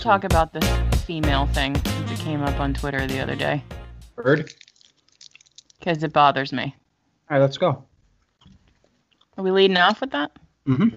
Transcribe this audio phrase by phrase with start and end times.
[0.00, 0.66] should talk about this
[1.04, 3.62] female thing since it came up on Twitter the other day
[4.16, 4.50] Bird.
[5.78, 6.74] because it bothers me.
[7.28, 7.84] All right, let's go.
[9.36, 10.30] Are we leading off with that?
[10.66, 10.94] Mm-hmm.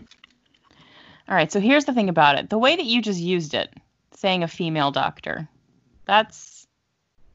[1.28, 2.50] All right, so here's the thing about it.
[2.50, 3.74] The way that you just used it,
[4.16, 5.50] saying a female doctor,
[6.06, 6.66] that's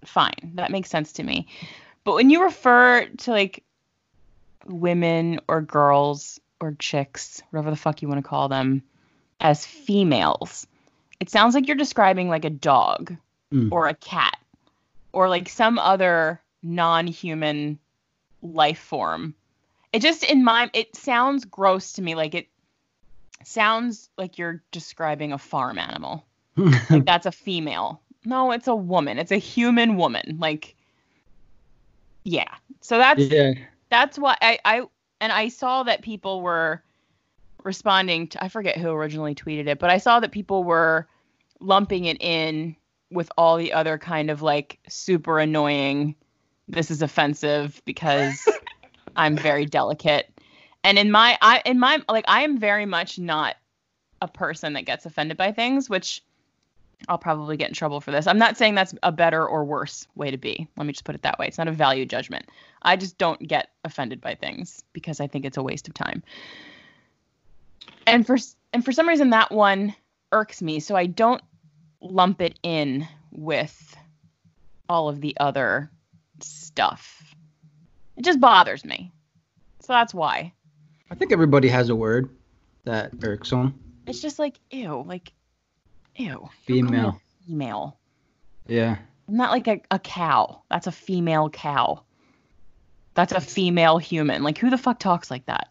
[0.06, 0.52] fine.
[0.54, 1.48] That makes sense to me.
[2.02, 3.62] But when you refer to like
[4.64, 8.82] women or girls or chicks, whatever the fuck you want to call them,
[9.38, 10.66] as females,
[11.20, 13.16] it sounds like you're describing like a dog
[13.52, 13.72] Mm.
[13.72, 14.36] or a cat
[15.12, 17.78] or like some other non-human
[18.42, 19.34] life form.
[19.90, 22.46] It just in my it sounds gross to me like it
[23.42, 26.24] sounds like you're describing a farm animal.
[26.90, 28.02] Like that's a female.
[28.26, 29.18] No, it's a woman.
[29.18, 30.36] It's a human woman.
[30.38, 30.74] Like
[32.24, 32.52] yeah.
[32.82, 33.54] So that's yeah.
[33.88, 34.82] that's why I, I
[35.20, 36.82] and I saw that people were
[37.64, 41.06] responding to I forget who originally tweeted it, but I saw that people were
[41.60, 42.76] lumping it in
[43.10, 46.14] with all the other kind of like super annoying
[46.68, 48.46] this is offensive because
[49.16, 50.30] I'm very delicate.
[50.84, 53.56] And in my I in my like I am very much not
[54.20, 56.22] a person that gets offended by things, which
[57.08, 58.26] I'll probably get in trouble for this.
[58.26, 60.68] I'm not saying that's a better or worse way to be.
[60.76, 61.46] Let me just put it that way.
[61.46, 62.46] It's not a value judgment.
[62.82, 66.22] I just don't get offended by things because I think it's a waste of time.
[68.06, 68.38] And for
[68.72, 69.94] and for some reason that one
[70.32, 71.42] irks me, so I don't
[72.00, 73.96] lump it in with
[74.88, 75.90] all of the other
[76.40, 77.34] stuff.
[78.16, 79.12] It just bothers me.
[79.80, 80.52] So that's why.
[81.10, 82.30] I think everybody has a word
[82.84, 83.78] that irks them.
[84.06, 85.32] It's just like ew, like
[86.16, 86.26] ew.
[86.26, 87.20] Don't call me a Female.
[87.46, 87.98] Female.
[88.66, 88.96] Yeah.
[89.28, 90.62] I'm not like a, a cow.
[90.70, 92.02] That's a female cow.
[93.14, 94.42] That's a female human.
[94.42, 95.67] Like who the fuck talks like that?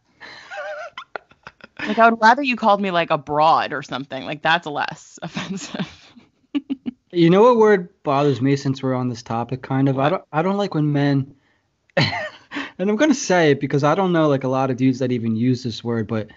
[1.86, 4.26] Like I would rather you called me like a broad or something.
[4.26, 6.14] Like that's less offensive.
[7.12, 9.98] You know what word bothers me since we're on this topic kind of?
[9.98, 11.34] I don't I don't like when men
[11.98, 15.12] and I'm gonna say it because I don't know like a lot of dudes that
[15.12, 16.28] even use this word, but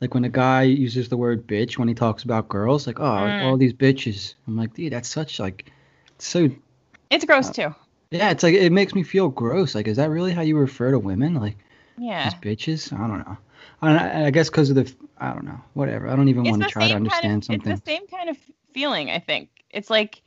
[0.00, 3.02] like when a guy uses the word bitch when he talks about girls, like, oh
[3.04, 3.42] Mm.
[3.42, 4.34] all these bitches.
[4.46, 5.70] I'm like, dude, that's such like
[6.18, 6.48] so
[7.10, 7.74] It's gross too.
[8.10, 9.74] yeah, it's like it makes me feel gross.
[9.74, 11.34] Like, is that really how you refer to women?
[11.34, 11.56] Like
[11.98, 12.24] Yeah.
[12.24, 12.92] these bitches?
[12.92, 13.36] I don't know.
[13.82, 15.60] I, I guess because of the I don't know.
[15.74, 16.08] Whatever.
[16.08, 17.72] I don't even It's want to try to understand kind of, something.
[17.72, 18.36] It's the same kind of
[18.72, 19.50] feeling, I think.
[19.70, 20.22] It's like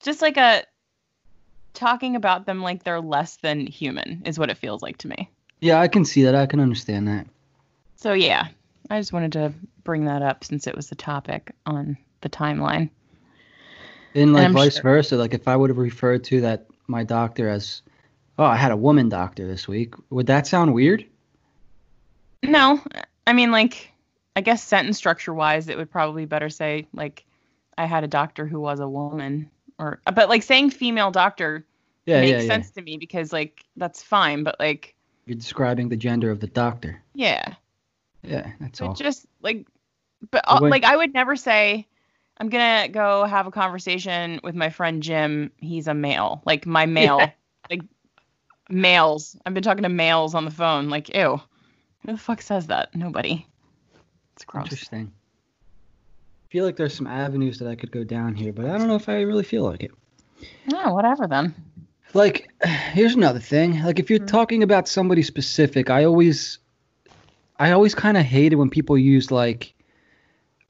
[0.00, 0.64] just like a
[1.74, 5.30] talking about them like they're less than human is what it feels like to me.
[5.60, 6.34] Yeah, I can see that.
[6.34, 7.26] I can understand that.
[7.96, 8.48] So yeah,
[8.90, 9.52] I just wanted to
[9.84, 12.90] bring that up since it was the topic on the timeline.
[14.14, 17.48] And like vice sure- versa, like if I would have referred to that my doctor
[17.48, 17.82] as,
[18.38, 21.04] oh, I had a woman doctor this week, would that sound weird?
[22.42, 22.80] No,
[23.26, 23.92] I mean like
[24.36, 27.24] I guess sentence structure wise, it would probably better say like
[27.76, 31.64] I had a doctor who was a woman, or but like saying female doctor
[32.06, 32.46] Yeah, makes yeah, yeah.
[32.46, 34.94] sense to me because like that's fine, but like
[35.26, 37.02] You're describing the gender of the doctor.
[37.14, 37.54] yeah,
[38.22, 38.94] Yeah, that's but all.
[38.94, 39.66] just like
[40.30, 41.86] but uh, like I would never say
[42.38, 45.52] I'm gonna go have a conversation with my friend Jim.
[45.58, 47.36] He's a male, like my male,
[47.70, 47.82] like
[48.70, 49.36] males.
[49.44, 50.88] I've been talking to males on the phone.
[50.88, 51.40] Like ew,
[52.04, 52.94] who the fuck says that?
[52.94, 53.46] Nobody.
[54.34, 54.66] It's gross.
[54.66, 55.12] Interesting.
[56.44, 58.88] I feel like there's some avenues that I could go down here, but I don't
[58.88, 59.90] know if I really feel like it.
[60.66, 61.54] Yeah, whatever then.
[62.14, 63.82] Like, here's another thing.
[63.82, 64.28] Like, if you're Mhm.
[64.28, 66.58] talking about somebody specific, I always,
[67.58, 69.74] I always kind of hate it when people use like,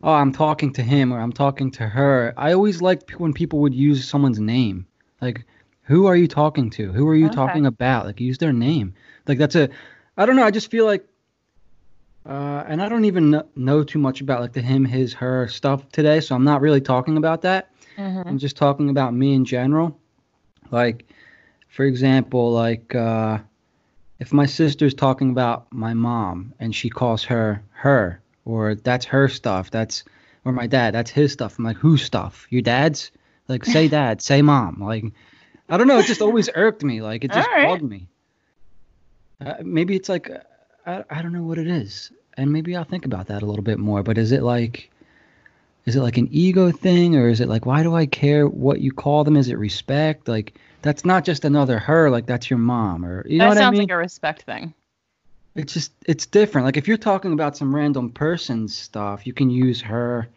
[0.02, 2.34] oh, I'm talking to him or I'm talking to her.
[2.36, 4.86] I always liked when people would use someone's name.
[5.20, 5.44] Like,
[5.82, 6.92] who are you talking to?
[6.92, 7.34] Who are you Okay.
[7.36, 8.06] talking about?
[8.06, 8.94] Like, use their name.
[9.26, 9.68] Like, that's a,
[10.16, 10.44] I don't know.
[10.44, 11.04] I just feel like,
[12.28, 15.48] uh, and I don't even kn- know too much about like the him, his, her
[15.48, 17.70] stuff today, so I'm not really talking about that.
[17.96, 18.28] Mm-hmm.
[18.28, 19.98] I'm just talking about me in general.
[20.70, 21.06] Like,
[21.68, 23.38] for example, like uh,
[24.18, 29.28] if my sister's talking about my mom and she calls her her, or that's her
[29.28, 30.04] stuff, that's
[30.44, 31.58] or my dad, that's his stuff.
[31.58, 32.46] I'm like, whose stuff?
[32.50, 33.10] Your dad's?
[33.48, 34.76] Like, say dad, say mom.
[34.80, 35.04] Like,
[35.68, 35.98] I don't know.
[35.98, 37.00] It just always irked me.
[37.00, 37.66] Like, it just right.
[37.66, 38.08] bugged me.
[39.40, 40.38] Uh, maybe it's like, uh,
[40.86, 43.64] I, I don't know what it is, and maybe I'll think about that a little
[43.64, 44.02] bit more.
[44.02, 44.90] But is it like?
[45.84, 48.80] Is it like an ego thing, or is it like why do I care what
[48.80, 49.36] you call them?
[49.36, 50.28] Is it respect?
[50.28, 53.58] Like that's not just another her, like that's your mom, or you know that what
[53.58, 53.82] I sounds mean?
[53.82, 54.74] like a respect thing.
[55.54, 56.66] it's just it's different.
[56.66, 60.28] Like if you're talking about some random person's stuff, you can use her,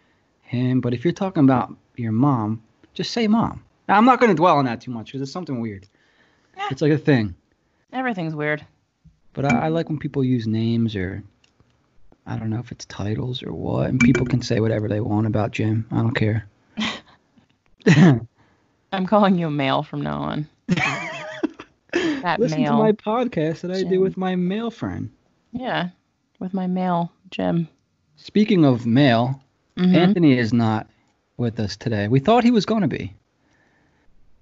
[0.42, 0.82] him.
[0.82, 2.64] But if you're talking about your mom,
[2.94, 3.64] just say mom.
[3.88, 5.86] Now, I'm not going to dwell on that too much because it's something weird.
[6.56, 6.68] Yeah.
[6.72, 7.36] It's like a thing.
[7.92, 8.66] Everything's weird.
[9.34, 11.24] But I, I like when people use names or
[12.26, 15.28] I don't know if it's titles or what, and people can say whatever they want
[15.28, 15.86] about Jim.
[15.92, 16.48] I don't care.
[18.94, 20.48] I'm calling you a male from now on.
[21.94, 22.72] That Listen male.
[22.74, 25.10] to my podcast that I do with my male friend.
[25.52, 25.90] Yeah,
[26.40, 27.68] with my male Jim.
[28.16, 29.42] Speaking of male,
[29.76, 29.96] Mhm.
[29.96, 30.88] Anthony is not
[31.38, 32.08] with us today.
[32.08, 33.14] We thought he was going to be.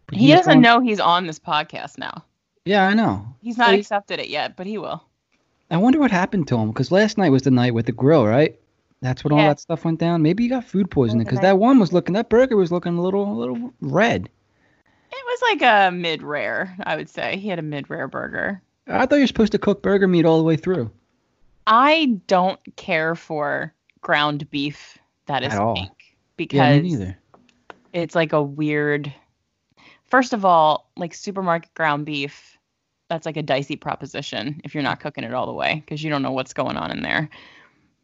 [0.07, 2.23] But He doesn't know he's on this podcast now.
[2.65, 3.25] Yeah, I know.
[3.41, 5.01] He's not So he- accepted it yet, but he will.
[5.71, 8.25] I wonder what happened to him because last night was the night with the grill,
[8.25, 8.57] right?
[9.01, 10.21] That's when all that stuff went down.
[10.21, 13.01] Maybe he got food poisoning because that one was looking, that burger was looking a
[13.01, 14.29] little, a little red.
[15.11, 17.37] It was like a mid rare, I would say.
[17.37, 18.61] He had a mid rare burger.
[18.87, 20.91] I thought you were supposed to cook burger meat all the way through.
[21.67, 25.93] I don't care for ground beef that is pink Yeah,
[26.35, 27.17] because neither.
[27.93, 29.13] it's like a weird.
[30.07, 32.57] First of all, like supermarket ground beef,
[33.09, 36.09] that's like a dicey proposition if you're not cooking it all the way because you
[36.09, 37.29] don't know what's going on in there.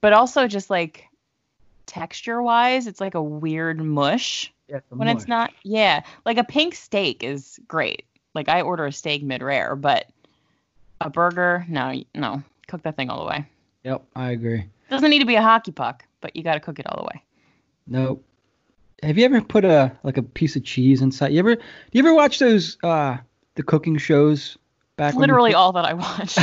[0.02, 1.06] But also just like
[1.86, 5.54] texture wise, it's like a weird mush Yeah, when it's not.
[5.63, 8.04] Yeah, like a pink steak is great.
[8.34, 10.07] Like I order a steak mid rare, but
[11.00, 13.46] a burger, no, no, cook that thing all the way.
[13.84, 14.66] Yep, I agree.
[14.90, 17.06] Doesn't need to be a hockey puck, but you got to cook it all the
[17.06, 17.24] way.
[17.88, 18.24] Nope.
[19.04, 21.31] Have you ever put a like a piece of cheese inside?
[21.31, 21.56] You ever?
[21.56, 21.62] Do
[21.92, 23.18] you ever watch those uh
[23.54, 24.58] the cooking shows
[24.96, 25.10] back?
[25.10, 26.38] It's when literally all that I watch.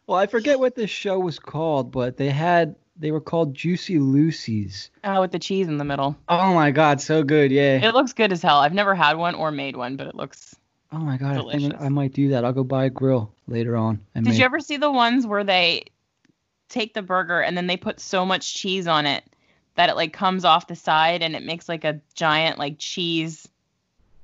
[0.06, 3.98] well, I forget what this show was called, but they had they were called Juicy
[3.98, 4.90] Lucy's.
[5.04, 6.16] oh, with the cheese in the middle.
[6.28, 7.76] Oh my god, so good, yeah.
[7.86, 8.58] It looks good as hell.
[8.58, 10.56] I've never had one or made one, but it looks.
[10.90, 11.80] Oh my god, I think delicious.
[11.80, 12.44] I might do that.
[12.44, 14.00] I'll go buy a grill later on.
[14.14, 15.84] Did make- you ever see the ones where they
[16.68, 19.24] take the burger and then they put so much cheese on it
[19.74, 23.48] that it like comes off the side and it makes like a giant like cheese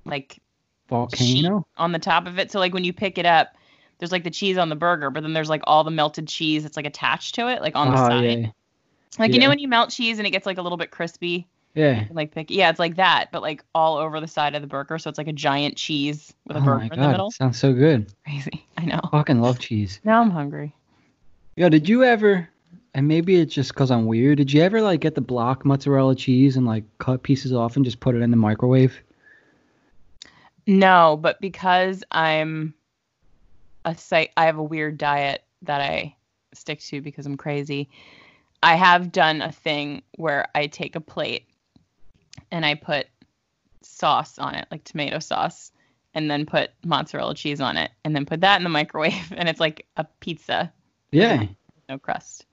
[0.05, 0.41] like
[0.89, 1.67] volcano?
[1.77, 2.51] on the top of it.
[2.51, 3.57] So like when you pick it up,
[3.99, 6.63] there's like the cheese on the burger, but then there's like all the melted cheese
[6.63, 8.39] that's like attached to it, like on the oh side.
[8.41, 8.47] yeah,
[9.19, 11.47] Like you know when you melt cheese and it gets like a little bit crispy,
[11.75, 12.05] yeah.
[12.11, 14.97] Like pick yeah, it's like that, but like all over the side of the burger.
[14.99, 17.31] So it's like a giant cheese with a Oh burger in the middle.
[17.33, 18.13] sounds so good.
[18.25, 18.65] Crazy.
[18.79, 19.01] I know.
[19.11, 20.01] Fucking love cheese.
[20.05, 20.73] Now I'm hungry.
[21.57, 22.49] Yo, did you ever?
[22.95, 24.39] And maybe it's just because I'm weird.
[24.39, 27.85] Did you ever like get the block mozzarella cheese and like cut pieces off and
[27.85, 28.97] just put it in the microwave?
[30.66, 32.75] No, but because I'm
[33.84, 36.16] a site, I have a weird diet that I
[36.55, 37.90] stick to because I'm crazy.
[38.62, 41.46] I have done a thing where I take a plate
[42.50, 43.06] and I put
[43.82, 45.70] sauce on it, like tomato sauce,
[46.14, 49.49] and then put mozzarella cheese on it, and then put that in the microwave, and
[49.49, 50.72] it's like a pizza,
[51.11, 51.44] Yeah.
[51.88, 52.46] no crust.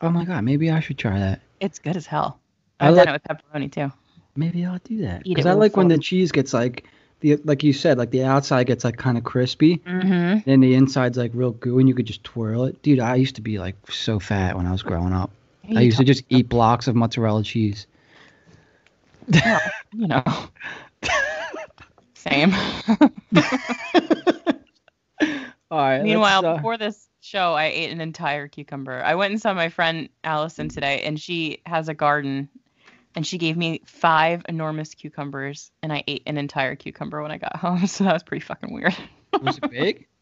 [0.00, 1.40] Oh my god, maybe I should try that.
[1.58, 2.38] It's good as hell.
[2.78, 3.92] I I've like- done it with pepperoni too.
[4.36, 6.84] Maybe I'll do that because I like when the cheese gets like
[7.20, 10.38] the like you said like the outside gets like kind of crispy Mm-hmm.
[10.48, 12.80] then the inside's like real gooey and you could just twirl it.
[12.82, 15.30] Dude, I used to be like so fat when I was growing up.
[15.76, 17.86] I used to just eat blocks of mozzarella cheese.
[19.28, 20.22] you know.
[22.14, 22.54] Same.
[25.70, 26.02] All right.
[26.02, 29.02] Meanwhile, uh, before this show, I ate an entire cucumber.
[29.04, 32.48] I went and saw my friend Allison today, and she has a garden,
[33.14, 37.38] and she gave me five enormous cucumbers, and I ate an entire cucumber when I
[37.38, 37.86] got home.
[37.86, 38.96] So that was pretty fucking weird.
[39.42, 40.06] was it big?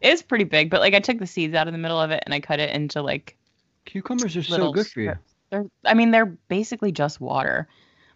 [0.00, 2.24] It's pretty big, but like I took the seeds out of the middle of it
[2.26, 3.36] and I cut it into like
[3.84, 5.10] Cucumbers are so good for you.
[5.10, 5.34] strips.
[5.50, 7.68] They're, I mean, they're basically just water,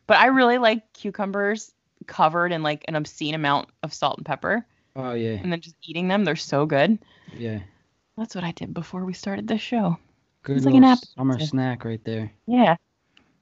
[0.09, 1.73] but I really like cucumbers
[2.09, 5.77] covered in like an obscene amount of salt and pepper, Oh yeah, and then just
[5.85, 6.25] eating them.
[6.25, 6.99] They're so good.
[7.37, 7.61] yeah.
[8.19, 9.97] That's what I did before we started this show.
[10.43, 12.33] Good It's like an summer snack right there.
[12.49, 12.75] Yeah,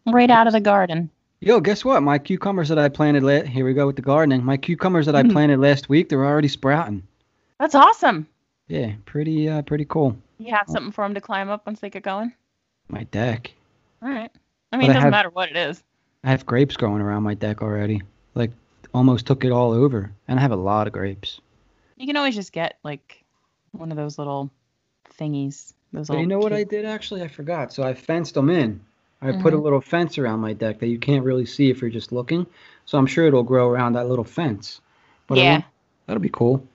[0.07, 1.11] right out of the garden.
[1.41, 2.03] Yo, guess what?
[2.03, 4.45] My cucumbers that I planted la- here we go with the gardening.
[4.45, 5.33] My cucumbers that I Mhm.
[5.33, 7.03] planted last week, they're already sprouting.
[7.59, 8.27] That's awesome.
[8.69, 10.17] Yeah, pretty uh pretty cool.
[10.39, 12.33] You have something for them to climb up once they get going.
[12.89, 13.53] My deck.
[14.03, 14.31] All right.
[14.73, 15.83] I mean, I it doesn't have- matter what it is.
[16.23, 18.03] I have grapes growing around my deck already.
[18.35, 18.51] Like
[18.95, 20.11] almost took it all over.
[20.29, 21.41] And I have a lot of grapes.
[21.97, 23.23] You can always just get like
[23.73, 24.51] one of those little
[25.19, 25.73] thingies.
[25.93, 27.23] Those But you know what I did actually?
[27.23, 27.73] I forgot.
[27.73, 28.81] So I fenced them in.
[29.25, 29.63] I put a Mhm.
[29.63, 32.47] little fence around my deck that you can't really see if you're just looking.
[32.85, 34.81] So I'm sure it'll grow around that little fence.
[35.27, 35.53] But Yeah.
[35.53, 35.65] won't-
[36.07, 36.67] that'll be cool.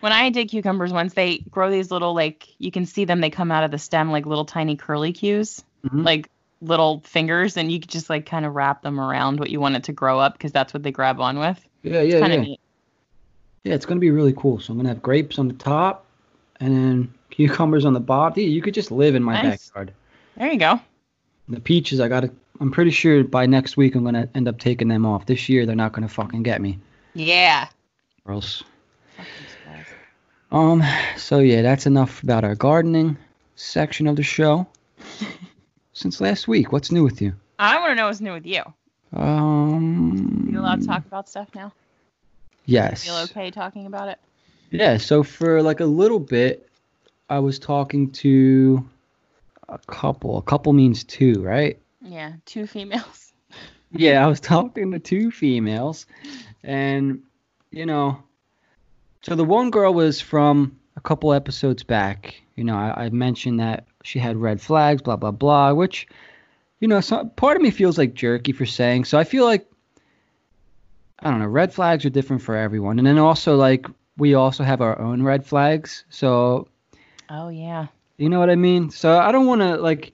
[0.00, 3.20] When I did cucumbers once, they grow these little like you can see them.
[3.20, 6.04] They come out of the stem like little tiny curly cues, Mhm.
[6.04, 6.28] like
[6.60, 9.76] little fingers, and you could just like kind of wrap them around what you want
[9.76, 11.58] it to grow up because that's what they grab on with.
[11.82, 12.40] Yeah, It's yeah, kind yeah.
[12.40, 12.60] neat.
[13.64, 14.60] Yeah, it's gonna be really cool.
[14.60, 16.04] So I'm gonna have grapes on the top,
[16.60, 18.38] and then cucumbers on the bottom.
[18.40, 19.68] Yeah, you could just live in my Nice.
[19.70, 19.92] backyard.
[20.36, 20.78] There you go.
[21.48, 22.30] The peaches, I gotta.
[22.60, 25.26] I'm pretty sure by next week I'm gonna end up taking them off.
[25.26, 26.78] This year they're not gonna fucking get me.
[27.14, 27.68] Yeah.
[28.24, 28.64] Or else.
[30.50, 30.82] Um.
[31.16, 33.16] So yeah, that's enough about our gardening
[33.56, 34.66] section of the show.
[35.92, 37.32] Since last week, what's new with you?
[37.58, 38.62] I want to know what's new with you.
[39.12, 40.48] Um.
[40.50, 41.72] You allowed to talk about stuff now?
[42.64, 43.06] Yes.
[43.06, 44.18] You feel okay talking about it?
[44.70, 44.96] Yeah.
[44.96, 46.68] So for like a little bit,
[47.30, 48.88] I was talking to
[49.68, 50.38] a couple.
[50.38, 51.80] A couple means two, right?
[52.02, 53.32] Yeah, two females.
[53.92, 56.06] Yeah, I was talking to two females,
[56.64, 57.22] and
[57.70, 58.18] you know,
[59.22, 62.34] so the one girl was from a couple episodes back.
[62.56, 66.08] You know, I, I mentioned that she had red flags, blah blah blah, which,
[66.80, 69.04] you know, so part of me feels like jerky for saying.
[69.04, 69.70] So I feel like,
[71.20, 73.86] I don't know, red flags are different for everyone, and then also like
[74.18, 76.04] we also have our own red flags.
[76.10, 76.68] So
[77.30, 77.86] Oh yeah.
[78.18, 78.90] You know what I mean?
[78.90, 80.12] So I don't want to like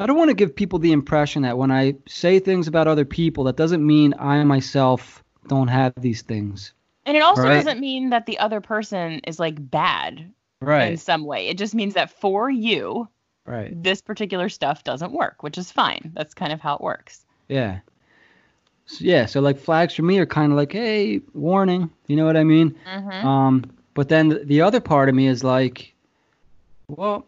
[0.00, 3.04] I don't want to give people the impression that when I say things about other
[3.04, 6.72] people that doesn't mean I myself don't have these things.
[7.06, 7.54] And it also Right.
[7.54, 11.48] doesn't mean that the other person is like bad in some way.
[11.48, 13.08] It just means that for you,
[13.46, 13.82] Right.
[13.82, 16.12] this particular stuff doesn't work, which is fine.
[16.14, 17.26] That's kind of how it works.
[17.48, 17.80] Yeah.
[18.86, 22.26] So, yeah, so like flags for me are kind of like, "Hey, warning." You know
[22.26, 22.74] what I mean?
[22.86, 23.26] Mm-hmm.
[23.26, 23.64] Um
[23.94, 25.93] but then the other part of me is like
[26.88, 27.26] well,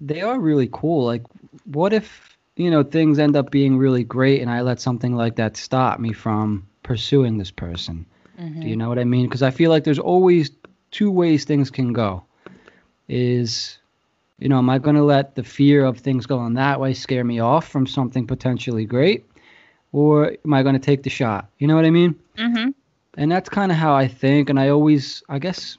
[0.00, 1.06] they are really cool.
[1.06, 1.22] Like
[1.64, 5.36] what if, you know, things end up being really great and I let something like
[5.36, 8.06] that stop me from pursuing this person?
[8.60, 9.26] Do you know what I mean?
[9.26, 10.50] Because I feel like there's always
[10.90, 12.24] two ways things can go.
[13.08, 13.78] Is,
[14.38, 17.24] you know, am I going to let the fear of things going that way scare
[17.24, 19.24] me off from something potentially great?
[19.92, 21.48] Or am I going to take the shot?
[21.58, 22.18] You know what I mean?
[22.36, 22.70] Mm-hmm.
[23.14, 24.48] And that's kind of how I think.
[24.48, 25.76] And I always, I guess,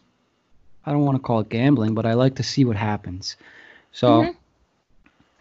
[0.86, 3.38] I don't want to call it gambling, but I like to see what happens.
[3.92, 4.36] So, Mhm.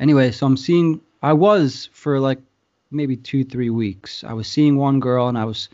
[0.00, 2.38] anyway, so I'm seeing, I was for like
[2.90, 4.24] maybe two, three weeks.
[4.24, 5.68] I was seeing one girl and I was,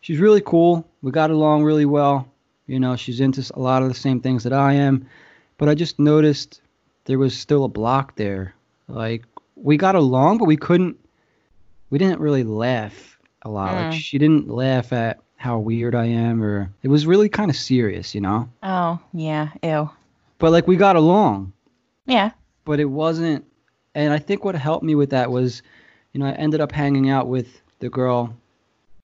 [0.00, 0.86] she's really cool.
[1.02, 2.28] We got along really well.
[2.66, 5.06] You know, she's into a lot of the same things that I am.
[5.56, 6.60] But I just noticed
[7.06, 8.54] there was still a block there.
[8.88, 9.24] Like,
[9.56, 10.96] we got along, but we couldn't,
[11.90, 13.74] we didn't really laugh a lot.
[13.74, 13.92] Like, Mm.
[13.92, 18.14] she didn't laugh at how weird I am, or it was really kind of serious,
[18.14, 18.48] you know?
[18.62, 19.48] Oh yeah.
[19.62, 19.88] Ew.
[20.38, 21.52] But like, we got along
[22.06, 22.30] Yeah.
[22.64, 23.44] but it wasn't
[23.94, 25.62] and i think what helped me with that was
[26.12, 28.36] you know i ended up hanging out with the girl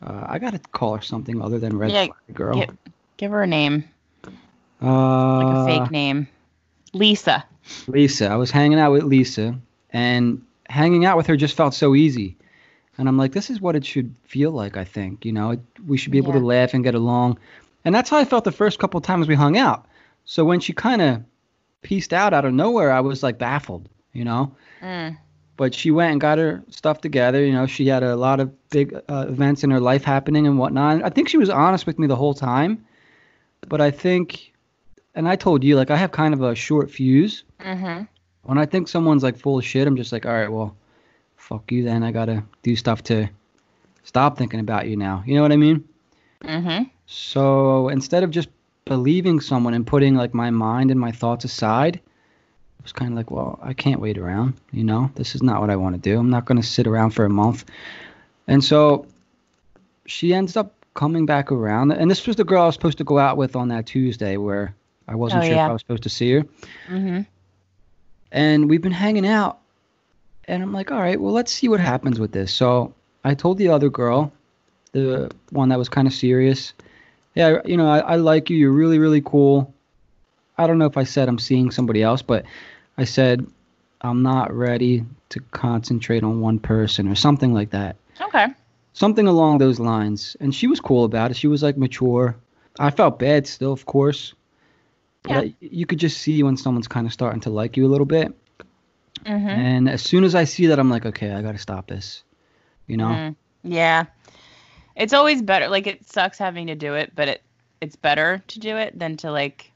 [0.03, 2.77] uh, i gotta call her something other than red Yeah, flag girl Give,
[3.17, 3.85] give her a name,
[4.83, 6.29] uh, like a fake name.
[6.93, 7.45] Lisa.
[7.89, 9.59] lisa i was hanging out with lisa
[9.91, 12.37] and hanging out with her just felt so easy
[12.99, 15.61] and i'm like this is what it should feel like i think you know it,
[15.87, 16.41] we should be able Yeah.
[16.41, 17.39] to laugh and get along
[17.85, 19.87] and that's how i felt the first couple times we hung out
[20.25, 21.23] so when she kind of
[21.83, 25.17] pieced out out of nowhere i was like baffled you know Mm.
[25.57, 27.43] but she went and got her stuff together.
[27.43, 30.59] You know, she had a lot of big uh, events in her life happening and
[30.59, 31.03] whatnot.
[31.03, 32.85] I think she was honest with me the whole time.
[33.67, 34.53] But I think,
[35.15, 37.45] and I told you, like, I have kind of a short fuse.
[37.61, 38.03] Mm-hmm.
[38.43, 40.77] When I think someone's like full of shit, I'm just like, all right, well,
[41.45, 42.03] fuck you then.
[42.03, 43.29] I got to do stuff to
[44.03, 45.23] stop thinking about you now.
[45.27, 45.87] You know what I mean?
[46.43, 46.85] Mm-hmm.
[47.07, 48.49] So instead of just
[48.87, 53.17] believing someone and putting like my mind and my thoughts aside, it was kind of
[53.17, 54.55] like, well, I can't wait around.
[54.73, 56.19] You know, this is not what I want to do.
[56.19, 57.65] I'm not going to sit around for a month.
[58.49, 59.07] And so
[60.07, 61.93] she ends up coming back around.
[61.93, 64.39] And this was the girl I was supposed to go out with on that Tuesday
[64.39, 64.75] where
[65.09, 65.65] I wasn't Oh, sure yeah.
[65.67, 66.43] if I was supposed to see her.
[66.89, 67.21] Mm-hmm.
[68.33, 69.59] And we've been hanging out.
[70.49, 72.53] And I'm like, all right, well, let's see what happens with this.
[72.53, 72.93] So
[73.25, 74.33] I told the other girl,
[74.93, 76.73] the one that was kind of serious,
[77.35, 78.57] yeah, you know, I, I like you.
[78.57, 79.73] You're really, really cool.
[80.57, 82.45] I don't know if I said I'm seeing somebody else, but
[82.97, 83.45] I said
[84.03, 87.97] I'm not ready to concentrate on one person or something like that.
[88.21, 88.47] Okay.
[88.93, 90.37] Something along those lines.
[90.39, 91.37] And she was cool about it.
[91.37, 92.37] She was like mature.
[92.79, 94.35] I felt bad still, of course.
[95.23, 95.41] But Yeah.
[95.41, 98.07] I- you could just see when someone's kind of starting to like you a little
[98.07, 98.33] bit.
[99.21, 99.49] Mm-hmm.
[99.49, 102.25] And as soon as I see that, I'm like, okay, I got to stop this.
[102.87, 103.07] You know?
[103.07, 103.37] Mm.
[103.63, 104.05] Yeah.
[104.97, 105.69] It's always better.
[105.69, 107.43] Like it sucks having to do it, but it
[107.81, 109.71] it's better to do it than to like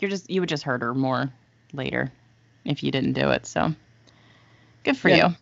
[0.00, 1.32] you're just you would just hurt her more
[1.72, 2.10] later
[2.64, 3.46] if you didn't do it.
[3.46, 3.74] So
[4.84, 5.28] good for Yeah.
[5.28, 5.34] you.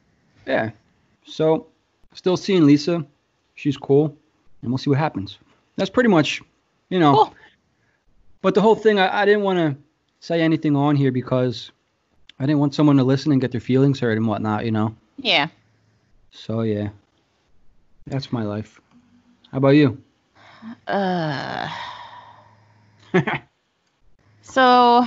[0.47, 0.71] Yeah.
[1.25, 1.67] So,
[2.15, 3.07] still seeing Lisa.
[3.55, 4.17] She's cool.
[4.63, 5.39] And we'll see what happens.
[5.77, 6.43] That's pretty much,
[6.91, 7.15] you know.
[7.15, 7.35] Cool.
[8.41, 9.77] But the whole thing, I, I didn't want to
[10.21, 11.71] say anything on here because
[12.39, 14.95] I didn't want someone to listen and get their feelings hurt and whatnot, you know.
[15.19, 15.49] Yeah.
[16.31, 16.89] So, yeah.
[18.07, 18.81] That's my life.
[19.51, 20.03] How about you?
[20.87, 21.69] Uh
[24.43, 25.05] so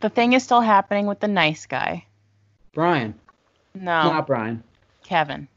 [0.00, 2.04] the thing is still happening with the nice guy.
[2.72, 3.14] Brian.
[3.74, 4.62] No, Not Brian.
[5.04, 5.48] Kevin.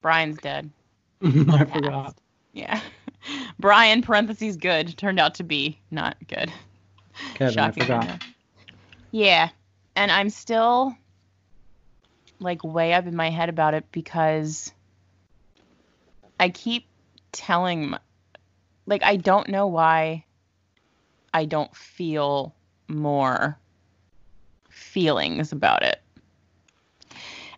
[0.00, 0.70] Brian's dead.
[1.22, 2.16] I forgot.
[2.52, 2.80] Yeah.
[3.58, 6.52] Brian parentheses good turned out to be not good.
[7.34, 8.22] Kevin, I forgot.
[9.10, 9.50] Yeah.
[9.94, 10.96] And I'm still
[12.38, 14.72] like way up in my head about it because
[16.38, 16.86] I keep
[17.32, 17.94] telling
[18.86, 20.24] like I don't know why
[21.32, 22.54] I don't feel
[22.88, 23.58] more
[24.68, 26.00] feelings about it.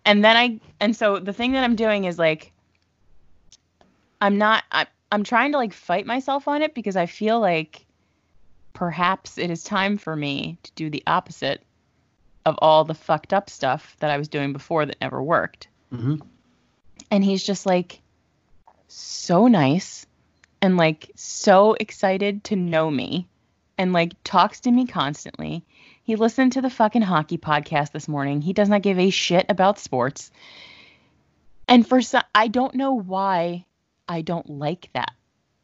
[0.05, 2.53] And then I and so the thing that I'm doing is like
[4.21, 7.85] I'm not I, I'm trying to like fight myself on it because I feel like
[8.73, 11.63] perhaps it is time for me to do the opposite
[12.45, 15.69] of all the fucked up stuff that I was doing before that never worked.
[15.91, 16.17] hmm
[17.11, 18.01] And he's just like
[18.89, 20.07] so nice
[20.63, 23.29] and like so excited to know me
[23.77, 25.65] and like talks to me constantly.
[26.03, 28.41] He listened to the fucking hockey podcast this morning.
[28.41, 30.31] He does not give a shit about sports.
[31.69, 33.67] And for some, I don't know why
[34.09, 35.13] I don't like that.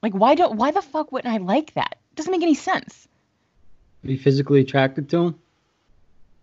[0.02, 1.96] Like why don't why the fuck wouldn't I like that?
[2.16, 3.08] Doesn't make any sense.
[4.04, 5.34] Be physically attracted to him?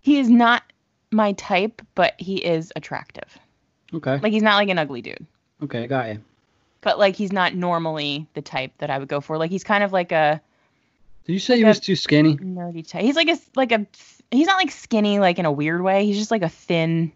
[0.01, 0.63] He is not
[1.11, 3.37] my type, but he is attractive.
[3.93, 4.17] Okay.
[4.19, 5.25] Like he's not like an ugly dude.
[5.63, 6.21] okay, got you.
[6.81, 9.37] But like he's not normally the type that I would go for.
[9.37, 10.41] Like he's kind of like a
[11.25, 12.35] Did you say he Like was too skinny?
[12.37, 13.03] nerdy type.
[13.03, 13.85] He's like a like a
[14.31, 16.05] he's not like skinny like in a weird way.
[16.05, 17.11] He's just like a thin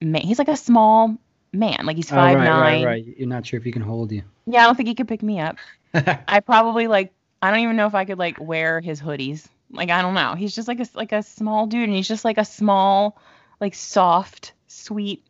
[0.00, 0.22] man.
[0.22, 1.16] He's like a small
[1.52, 1.78] man.
[1.84, 2.84] Like he's Oh, five right, nine.
[2.84, 3.16] right, right.
[3.18, 4.22] You're not sure if he can hold you.
[4.46, 5.56] Yeah, I don't think he could pick me up.
[5.94, 9.46] I probably like I don't even know if I could like wear his hoodies.
[9.70, 10.34] Like I don't know.
[10.34, 13.18] He's just like a like a small dude and he's just like a small
[13.60, 15.24] like soft, sweet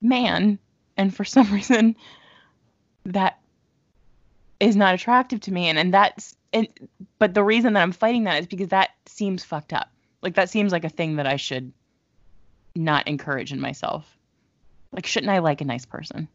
[0.00, 0.58] man
[0.96, 1.96] and for some reason
[3.04, 3.38] that
[4.60, 6.68] is not attractive to me and and that's and
[7.18, 9.90] but the reason that I'm fighting that is because that seems fucked up.
[10.22, 11.72] Like that seems like a thing that I should
[12.74, 14.18] not encourage in myself.
[14.92, 16.28] Like shouldn't I like a nice person?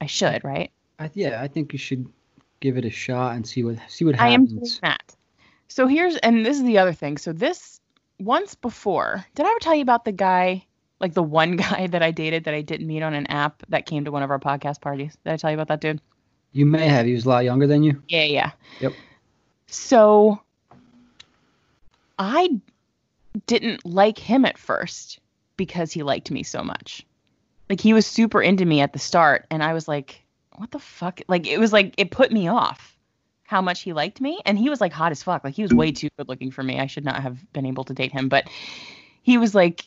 [0.00, 0.70] I should, right?
[0.98, 2.06] I, yeah, I think you should
[2.60, 4.30] give it a shot and see what see what happens.
[4.30, 5.16] I am doing that.
[5.68, 7.18] So here's and this is the other thing.
[7.18, 7.80] So this
[8.18, 10.64] once before, did I ever tell you about the guy,
[11.00, 13.86] like the one guy that I dated that I didn't meet on an app that
[13.86, 15.16] came to one of our podcast parties?
[15.24, 16.00] Did I tell you about that dude?
[16.52, 17.06] You may have.
[17.06, 18.02] He was a lot younger than you.
[18.08, 18.50] Yeah, yeah.
[18.80, 18.92] Yep.
[19.66, 20.40] So
[22.18, 22.60] I
[23.46, 25.20] didn't like him at first
[25.56, 27.04] because he liked me so much.
[27.68, 30.24] Like he was super into me at the start and I was like,
[30.58, 31.20] what the fuck?
[31.28, 32.96] Like it was like it put me off
[33.44, 35.44] how much he liked me and he was like hot as fuck.
[35.44, 36.80] Like he was way too good looking for me.
[36.80, 38.48] I should not have been able to date him, but
[39.22, 39.86] he was like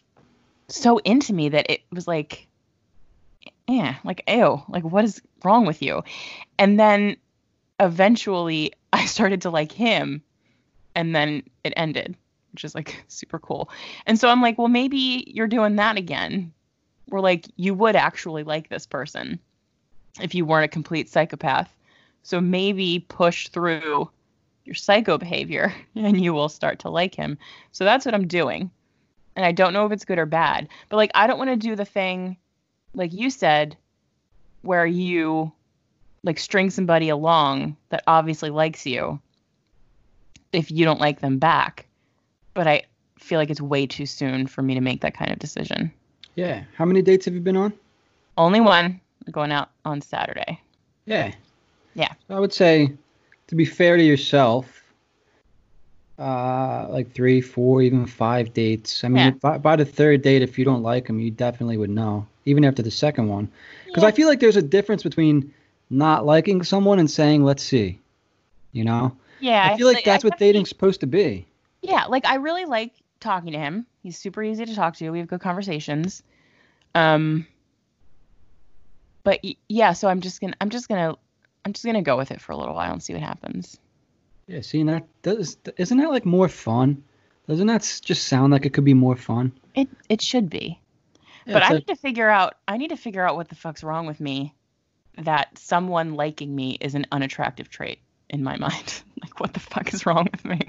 [0.68, 2.48] so into me that it was like
[3.68, 6.04] yeah, like ew, like what is wrong with you?
[6.58, 7.18] And then
[7.80, 10.24] eventually I started to like him
[10.96, 12.16] and then it ended,
[12.52, 13.70] which is like super cool.
[14.06, 16.54] And so I'm like, well, maybe you're doing that again.
[17.08, 19.40] Where like you would actually like this person
[20.22, 21.74] if you weren't a complete psychopath.
[22.24, 24.10] So maybe push through
[24.66, 27.38] your psycho behavior and you will start to like him.
[27.72, 28.70] So that's what I'm doing.
[29.36, 30.68] And I don't know if it's good or bad.
[30.90, 32.38] But like I don't want to do the thing
[32.94, 33.78] like you said
[34.62, 35.52] where you
[36.24, 39.20] like string somebody along that obviously likes you
[40.52, 41.86] if you don't like them back.
[42.54, 42.84] But I
[43.18, 45.92] feel like it's way too soon for me to make that kind of decision.
[46.36, 46.64] Yeah.
[46.76, 47.74] How many dates have you been on?
[48.38, 49.00] Only one
[49.32, 50.60] going out on Saturday.
[51.06, 51.34] Yeah.
[51.96, 52.14] Yeah.
[52.30, 52.92] I would say,
[53.48, 54.84] to be fair to yourself,
[56.18, 59.04] uh, like three, four, even five dates.
[59.04, 59.30] I mean, Yeah.
[59.32, 62.66] by, by the third date, if you don't like them, you definitely would know, even
[62.66, 63.48] after the second one.
[63.88, 65.54] Because I feel like there's a difference between
[65.90, 68.00] not liking someone and saying, let's see.
[68.74, 69.16] You know?
[69.40, 71.46] Yeah, I feel like that's what definitely- dating's supposed to be.
[71.82, 73.86] Yeah, like I really like talking to him.
[74.04, 75.10] He's super easy to talk to.
[75.12, 76.24] We have good conversations.
[76.94, 77.48] Um
[79.24, 81.18] but yeah, so I'm just to I'm just to
[81.66, 83.78] I'm just to go with it for a little while and see what happens.
[84.48, 87.04] Yeah, see, that does, isn't that like more fun?
[87.48, 89.52] Doesn't that just sound like it could be more fun?
[89.76, 90.80] It it should be.
[91.46, 93.56] Yeah, but I like- need to figure out I need to figure out what the
[93.56, 94.54] fuck's wrong with me
[95.18, 99.02] that someone liking me is an unattractive trait in my mind.
[99.22, 100.62] like what the fuck is wrong with me?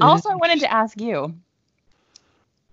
[0.00, 1.34] Also, I wanted to ask you,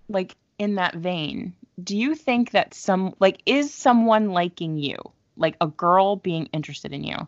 [0.10, 4.98] like in that vein, do you think that some like is someone liking you,
[5.38, 7.28] like a girl being interested in you,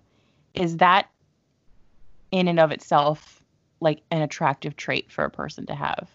[0.54, 1.10] is that
[2.32, 3.42] in and of itself
[3.80, 6.10] like an attractive trait for a person to have?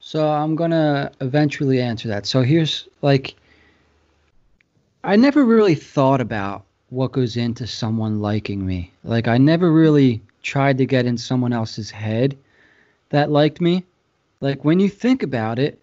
[0.00, 2.26] So I'm gonna eventually answer that.
[2.26, 3.34] So here's like,
[5.04, 8.92] I never really thought about what goes into someone liking me.
[9.04, 12.36] Like I never really tried to get in someone else's head
[13.10, 13.84] that liked me.
[14.40, 15.80] Like when you think about it,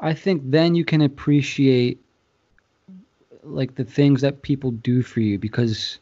[0.00, 2.00] I think then you can appreciate
[3.42, 5.98] like the things that people do for you because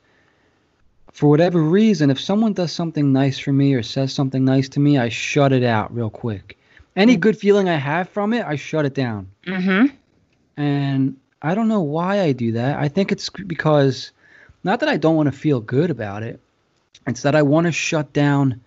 [1.13, 4.81] for whatever reason, if someone does something nice for me or says something nice to
[4.81, 6.57] me, I shut it out real quick
[6.97, 7.21] any Mm.
[7.21, 9.29] good feeling I have from it, I shut it down.
[9.47, 9.95] Mm-hmm.
[10.57, 12.79] And I don't know why I do that.
[12.79, 14.13] I think it's because
[14.63, 16.41] not that I don't want to feel good about it.
[17.07, 18.61] It's that I want to shut down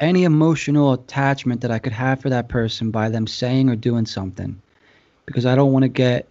[0.00, 4.06] any emotional attachment that I could have for that person by them saying or doing
[4.06, 4.60] something.
[5.26, 6.28] Because I don't want to get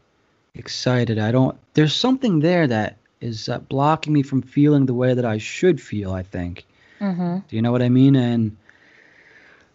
[0.56, 1.20] excited.
[1.20, 5.26] I don't there's something there that is uh, blocking me from feeling the way that
[5.26, 6.66] I should feel, I think.
[7.00, 7.38] Mm-hmm.
[7.48, 8.16] Do you know what I mean?
[8.16, 8.58] And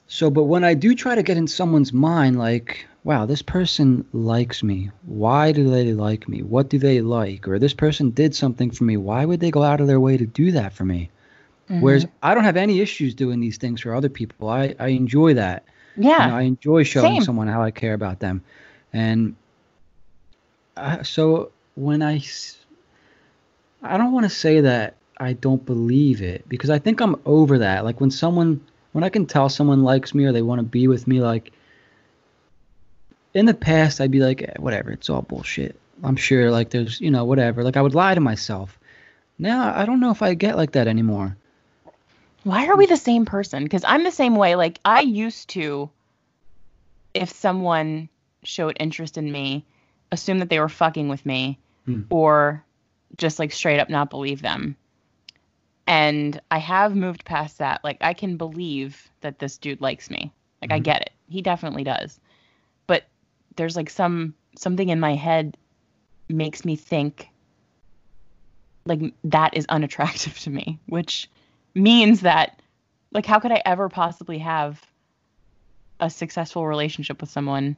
[0.06, 4.04] so, but when I do try to get in someone's mind, like, wow, this person
[4.12, 4.90] likes me.
[5.06, 6.42] Why do they like me?
[6.42, 7.48] What do they like?
[7.48, 8.96] Or this person did something for me.
[8.96, 11.10] Why would they go out of their way to do that for me?
[11.68, 14.48] Whereas I don't have any issues doing these things for other people.
[14.48, 15.64] I, I enjoy that.
[15.96, 16.24] Yeah.
[16.24, 17.24] You know, I enjoy showing Same.
[17.24, 18.42] someone how I care about them.
[18.92, 19.36] And
[20.76, 22.22] I, so when I,
[23.82, 27.58] I don't want to say that I don't believe it because I think I'm over
[27.58, 27.84] that.
[27.84, 28.60] Like when someone,
[28.92, 31.52] when I can tell someone likes me or they want to be with me, like
[33.34, 35.78] in the past, I'd be like, eh, whatever, it's all bullshit.
[36.02, 37.62] I'm sure, like there's, you know, whatever.
[37.62, 38.78] Like I would lie to myself.
[39.38, 41.36] Now I don't know if I get like that anymore.
[42.44, 43.62] Why are we the same person?
[43.62, 44.56] Because I'm the same way.
[44.56, 45.90] Like I used to,
[47.14, 48.08] if someone
[48.42, 49.64] showed interest in me,
[50.10, 52.02] assume that they were fucking with me, Hmm.
[52.10, 52.64] or
[53.16, 54.76] just like straight up not believe them.
[55.86, 57.82] And I have moved past that.
[57.84, 60.32] Like I can believe that this dude likes me.
[60.60, 60.84] Like I Mhm.
[60.84, 61.10] get it.
[61.28, 62.20] He definitely does.
[62.86, 63.04] But
[63.56, 65.56] there's like some something in my head
[66.28, 67.28] makes me think
[68.84, 71.28] like that is unattractive to me, which
[71.74, 72.60] means that
[73.12, 74.80] like how could I ever possibly have
[76.00, 77.76] a successful relationship with someone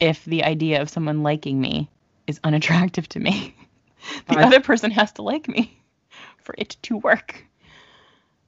[0.00, 1.88] if the idea of someone liking me
[2.26, 3.54] is unattractive to me?
[4.28, 5.78] the I- other person has to like me
[6.38, 7.44] for it to work.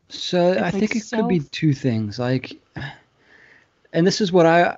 [0.08, 2.18] So I like, think it so could be two things.
[2.18, 2.60] Like,
[3.92, 4.76] and this is what I,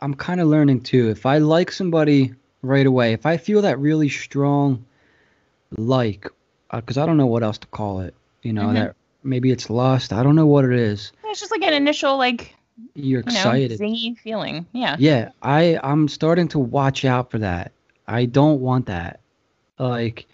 [0.00, 1.10] I'm kind of learning too.
[1.10, 4.84] If I like somebody right away, if I feel that really strong
[5.76, 6.28] like,
[6.72, 8.14] because I don't know what else to call it.
[8.42, 8.74] You know Mhm.
[8.74, 10.12] that maybe it's lust.
[10.12, 11.12] I don't know what it is.
[11.24, 12.54] It's just like an initial like
[12.94, 13.78] You're you know excited.
[13.80, 14.66] zingy feeling.
[14.72, 14.96] Yeah.
[14.98, 17.72] Yeah, I I'm starting to watch out for that.
[18.06, 19.20] I don't want that.
[19.78, 20.26] Like,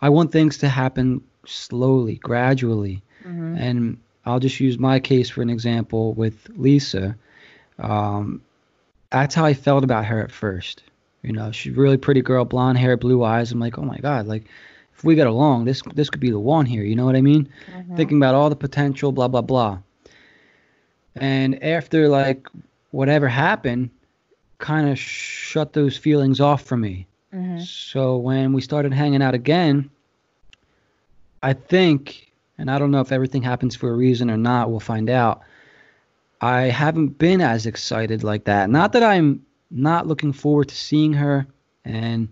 [0.00, 3.02] I want things to happen slowly, gradually.
[3.26, 3.58] Mhm.
[3.58, 7.16] And I'll just use my case for an example with Lisa.
[7.78, 8.42] Um,
[9.10, 10.82] that's how I felt about her at first.
[11.22, 13.52] You know, she's a really pretty girl, blonde hair, blue eyes.
[13.52, 14.44] I'm like, oh my god, like
[15.02, 16.84] if we get along, this this could be the one here.
[16.84, 17.48] You know what I mean?
[17.74, 17.96] Mhm.
[17.96, 19.78] Thinking about all the potential, blah blah blah.
[21.16, 22.46] And after like
[22.92, 23.90] whatever happened,
[24.58, 27.08] kind of shut those feelings off for me.
[27.34, 27.60] Mhm.
[27.66, 29.90] So when we started hanging out again,
[31.42, 34.78] I think, and I don't know if everything happens for a reason or not, we'll
[34.78, 35.42] find out.
[36.40, 38.70] I haven't been as excited like that.
[38.70, 41.44] Not that I'm not looking forward to seeing her
[41.84, 42.28] and,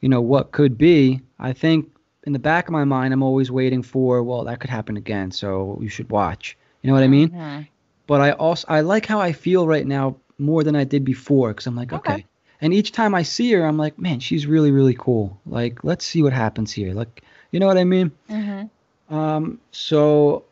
[0.00, 1.20] you know, what could be.
[1.38, 1.88] I think
[2.24, 5.30] in the back of my mind, I'm always waiting for, well, that could happen again,
[5.30, 6.56] so you should watch.
[6.82, 7.30] You know what I mean?
[7.30, 7.66] Mhm.
[8.06, 11.48] but I also I like how I feel right now more than I did before
[11.52, 12.12] because I'm like okay.
[12.14, 12.26] Okay.
[12.60, 16.04] and each time I see her I'm like man she's really really cool like let's
[16.04, 18.70] see what happens here like you know what I mean Mhm.
[19.10, 20.44] um so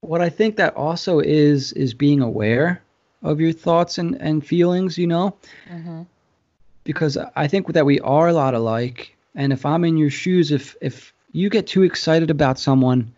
[0.00, 2.80] what I think that also is is being aware
[3.22, 5.34] of your thoughts and and feelings you know
[5.70, 6.06] Mhm.
[6.84, 9.14] because I think that we are a lot alike.
[9.34, 13.12] And if I'm in your shoes, if if you get too excited about someone,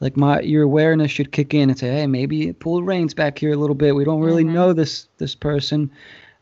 [0.00, 3.38] like my your awareness should kick in and say, hey, maybe pull the reins back
[3.38, 3.94] here a little bit.
[3.94, 4.52] We don't really Mhm.
[4.52, 5.90] know this this person.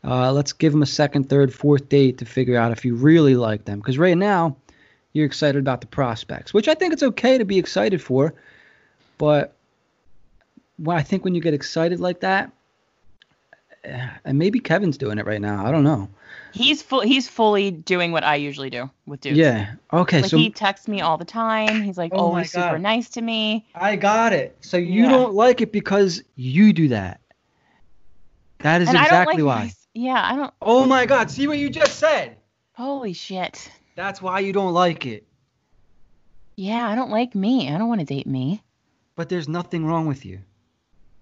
[0.03, 3.35] Uh, let's give them a second, third, fourth date to figure out if you really
[3.35, 3.79] like them.
[3.79, 4.55] Because right now,
[5.13, 8.33] you're excited about the prospects, which I think it's okay to be excited for.
[9.17, 9.55] But
[10.79, 12.51] well, I think when you get excited like that,
[14.25, 15.65] and maybe Kevin's doing it right now.
[15.65, 16.09] I don't know.
[16.53, 16.99] He's full.
[17.01, 19.37] He's fully doing what I usually do with dudes.
[19.37, 19.73] Yeah.
[19.93, 20.21] Okay.
[20.21, 21.81] Like so he texts me all the time.
[21.81, 23.65] He's like Oh always super nice to me.
[23.73, 24.57] I got it.
[24.61, 25.09] So you Yeah.
[25.11, 27.21] don't like it because you do that.
[28.59, 29.63] That is and exactly I don't like why.
[29.65, 30.53] my- yeah, I don't.
[30.61, 31.29] Oh my God!
[31.31, 32.37] See what you just said.
[32.73, 33.69] Holy shit.
[33.95, 35.25] That's why you don't like it.
[36.55, 37.69] Yeah, I don't like me.
[37.73, 38.61] I don't want to date me.
[39.15, 40.39] But there's nothing wrong with you,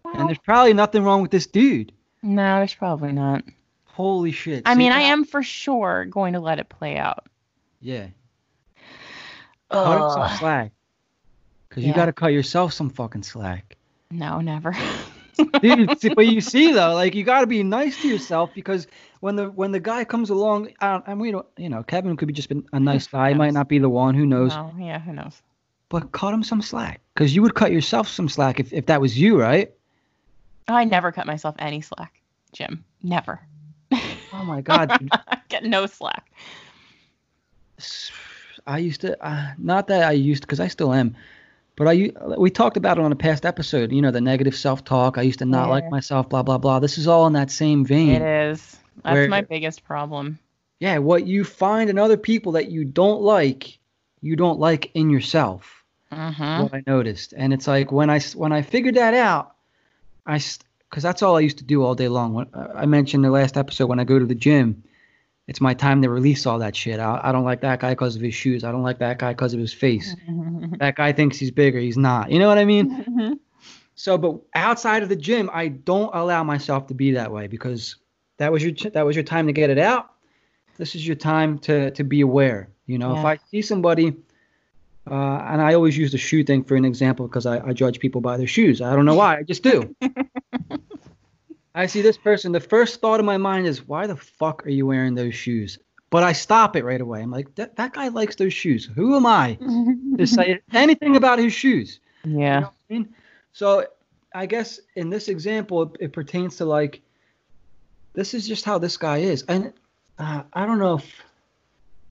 [0.04, 1.92] Well, and there's probably nothing wrong with this dude.
[2.22, 3.44] No, there's probably not.
[3.86, 4.64] Holy shit!
[4.66, 7.26] I See mean, I am for sure going to let it play out.
[7.82, 8.08] Yeah.
[9.70, 10.72] Cut him some slack.
[11.70, 11.96] Cause you Yeah.
[11.96, 13.78] gotta cut yourself some fucking slack.
[14.10, 14.76] No, never.
[15.62, 18.88] Dude, see- but you see though, like you got to be nice to yourself because
[19.20, 22.28] when the when the guy comes along, I and we don't, you know, Kevin could
[22.28, 24.50] be just been a nice guy, might not be the one, who knows?
[24.56, 25.42] No, yeah, who knows?
[25.90, 29.00] But cut him some slack because you would cut yourself some slack if if that
[29.02, 29.72] was you, right?
[30.76, 32.22] I never cut myself any slack,
[32.54, 32.84] Jim.
[33.04, 33.42] Never.
[33.92, 35.10] Oh my God,
[35.50, 36.32] get no slack.
[38.68, 41.16] I used to, uh, not that I used, because I still am,
[41.76, 43.92] but I we talked about it on a past episode.
[43.92, 45.18] You know, the negative self-talk.
[45.18, 46.30] I used to not like myself.
[46.30, 46.80] Blah blah blah.
[46.80, 48.22] This is all in that same vein.
[48.22, 48.78] It is.
[49.04, 50.40] That's Where- my biggest problem.
[50.80, 53.78] Yeah, what you find in other people that you don't like,
[54.22, 55.84] you don't like in yourself.
[56.12, 56.64] Mm-hmm.
[56.64, 59.56] What I noticed, and it's like when I when I figured that out,
[60.30, 60.40] I
[60.90, 62.34] because that's all I used to do all day long.
[62.34, 64.84] When I mentioned the last episode, when I go to the gym,
[65.48, 67.00] it's my time to release all that shit.
[67.00, 68.64] I, I don't like that guy because of his shoes.
[68.64, 70.16] I don't like that guy because of his face.
[70.80, 71.80] that guy thinks he's bigger.
[71.80, 72.32] He's not.
[72.32, 73.04] You know what I mean?
[73.04, 73.34] Mm-hmm.
[73.96, 77.98] So, but outside of the gym, I don't allow myself to be that way because
[78.38, 80.12] that was your that was your time to get it out.
[80.78, 82.70] This is your time to to be aware.
[82.86, 84.16] You know, if I see somebody,
[85.10, 88.00] uh, and I always use the shoe thing for an example because I, I judge
[88.00, 88.82] people by their shoes.
[88.82, 89.38] I don't know why.
[89.38, 89.96] I just do.
[91.76, 92.52] I see this person.
[92.52, 95.80] The first thought in my mind is, why the fuck are you wearing those shoes?
[96.10, 97.22] But I stop it right away.
[97.22, 98.86] I'm like, that, that guy likes those shoes.
[98.96, 99.58] Who am I
[100.18, 102.00] to say anything about his shoes?
[102.26, 102.56] yeah.
[102.56, 103.16] You know I mean?
[103.54, 103.86] So
[104.34, 107.02] I guess in this example, it, it pertains to like,
[108.14, 109.72] this is just how this guy is, and
[110.18, 111.24] uh, I don't know if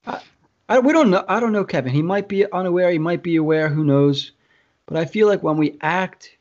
[0.07, 0.21] I,
[0.69, 1.25] I we don't know.
[1.29, 1.93] I don't know Kevin.
[1.93, 2.91] He might be unaware.
[2.91, 3.69] He might be aware.
[3.69, 4.33] Who knows?
[4.87, 6.37] But I feel like when we act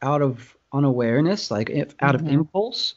[0.00, 2.32] out of unawareness, like if out of Mhm.
[2.32, 2.94] impulse,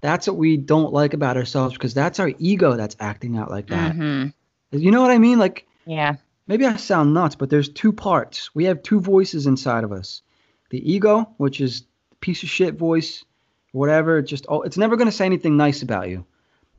[0.00, 3.68] that's what we don't like about ourselves because that's our ego that's acting out like
[3.68, 3.92] that.
[3.94, 4.26] hmm
[4.72, 5.38] You know what I mean?
[5.38, 6.16] Like Yeah.
[6.46, 8.54] maybe I sound nuts, but there's two parts.
[8.54, 10.22] We have two voices inside of us.
[10.70, 11.84] The ego, which is
[12.20, 13.24] piece of shit voice,
[13.72, 16.24] whatever, just oh, it's never going to say anything nice about you.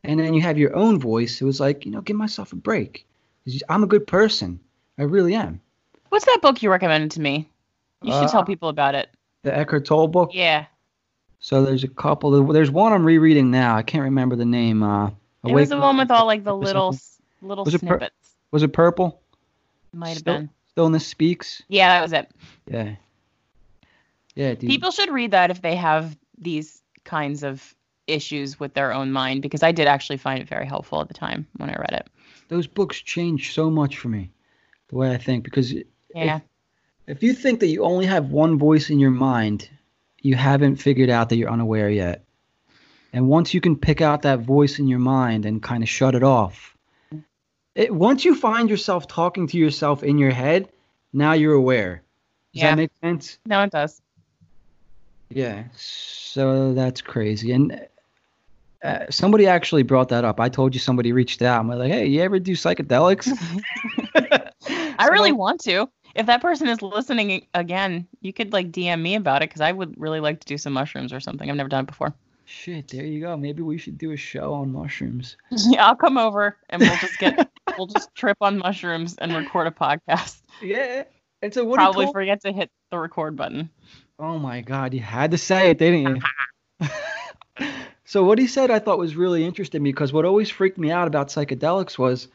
[0.04, 1.42] And then you have your own voice.
[1.42, 3.06] It was like, you know, give myself a break.
[3.70, 4.60] I'm a good person.
[4.98, 5.62] I really am.
[6.10, 7.50] What's that book you recommended to me?
[8.02, 9.10] You should Uh, tell people about it.
[9.44, 10.32] The Eckhart Tolle book.
[10.34, 10.66] Yeah.
[11.40, 12.34] So there's a couple.
[12.36, 13.76] Of, there's one I'm rereading now.
[13.76, 14.84] I can't remember the name.
[14.84, 15.12] Uh,
[15.46, 16.96] It was the one with all like the little
[17.42, 18.16] little Was it snippets.
[18.52, 19.22] Was it purple?
[19.94, 20.50] Might have Still- been.
[20.72, 21.64] Stillness Speaks.
[21.70, 22.30] Yeah, that was it.
[22.68, 22.96] Yeah.
[24.36, 24.70] Yeah, dude.
[24.70, 27.74] People should read that if they have these kinds of
[28.06, 31.14] issues with their own mind because I did actually find it very helpful at the
[31.14, 32.08] time when I read it.
[32.48, 34.32] Those books change so much for me,
[34.90, 35.44] the way I think.
[35.44, 35.74] Because
[36.16, 36.40] Yeah.
[37.08, 39.70] if you think that you only have one voice in your mind,
[40.22, 42.24] you haven't figured out that you're unaware yet.
[43.14, 46.16] And once you can pick out that voice in your mind and kind of shut
[46.16, 46.76] it off,
[47.76, 50.70] it, once you find yourself talking to yourself in your head,
[51.14, 52.02] now you're aware.
[52.54, 52.72] Does Yeah.
[52.72, 53.40] that make sense?
[53.46, 54.02] No, it does.
[55.30, 55.66] Yeah.
[55.76, 57.52] So that's crazy.
[57.52, 57.88] And
[58.84, 60.40] uh, somebody actually brought that up.
[60.40, 63.28] I told you somebody reached out I'm like, "Hey, you ever do psychedelics?"
[65.00, 65.90] I really want to.
[66.16, 69.72] If that person is listening again, you could like DM me about it because I
[69.72, 71.50] would really like to do some mushrooms or something.
[71.50, 72.14] I've never done it before.
[72.46, 73.36] Shit, there you go.
[73.36, 75.36] Maybe we should do a show on mushrooms.
[75.52, 79.68] Yeah, I'll come over and we'll just get we'll just trip on mushrooms and record
[79.68, 80.42] a podcast.
[80.62, 81.04] Yeah.
[81.42, 83.70] And so what Probably told- forget to hit the record button.
[84.18, 86.22] Oh my god, you had to say it, didn't
[86.80, 87.68] you?
[88.08, 91.08] So what he said I thought was really interesting because what always freaked me out
[91.08, 92.30] about psychedelics was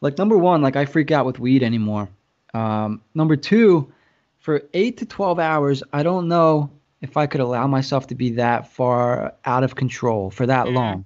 [0.00, 2.08] like number one, like I freak out with weed anymore.
[2.54, 3.92] Um, number two,
[4.38, 6.70] for eight to twelve hours, I don't know
[7.02, 10.74] if I could allow myself to be that far out of control for that Mhm.
[10.74, 11.04] long.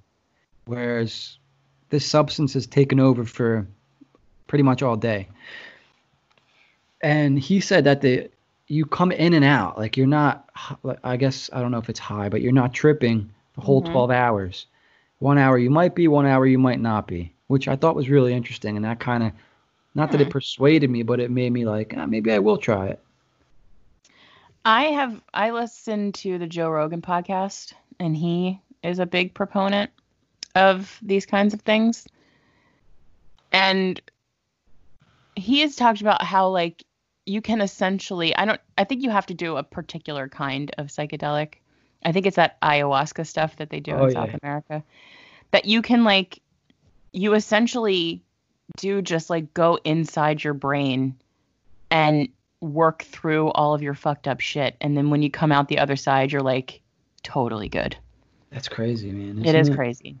[0.65, 1.37] Whereas
[1.89, 3.67] this substance has taken over for
[4.47, 5.27] pretty much all day.
[7.01, 8.29] And he said that the
[8.67, 10.49] you come in and out like you're not
[11.03, 13.91] i guess i don't know if it's high but you're not tripping the whole Mhm.
[13.91, 14.67] 12 hours
[15.19, 18.09] one hour you might be one hour you might not be which i thought was
[18.09, 19.31] really interesting and that kind of
[19.95, 20.31] not that it Hmm.
[20.31, 22.99] persuaded me but it made me like ah, maybe i will try it
[24.67, 29.91] I have I listen to the Joe Rogan podcast and he is a big proponent
[30.55, 32.07] of these kinds of things.
[33.51, 34.01] And
[35.35, 36.83] he has talked about how like
[37.27, 40.87] you can essentially I don't I think you have to do a particular kind of
[40.87, 41.55] psychedelic.
[42.05, 44.25] I think it's that ayahuasca stuff that they do Oh, in yeah.
[44.25, 44.83] South America.
[45.51, 46.41] That you can like
[47.11, 48.21] you essentially
[48.77, 51.15] do just like go inside your brain
[51.89, 52.29] and
[52.61, 55.79] work through all of your fucked up shit and then when you come out the
[55.79, 56.81] other side you're like
[57.23, 57.95] totally good
[58.49, 60.15] that's crazy man it is isn't crazy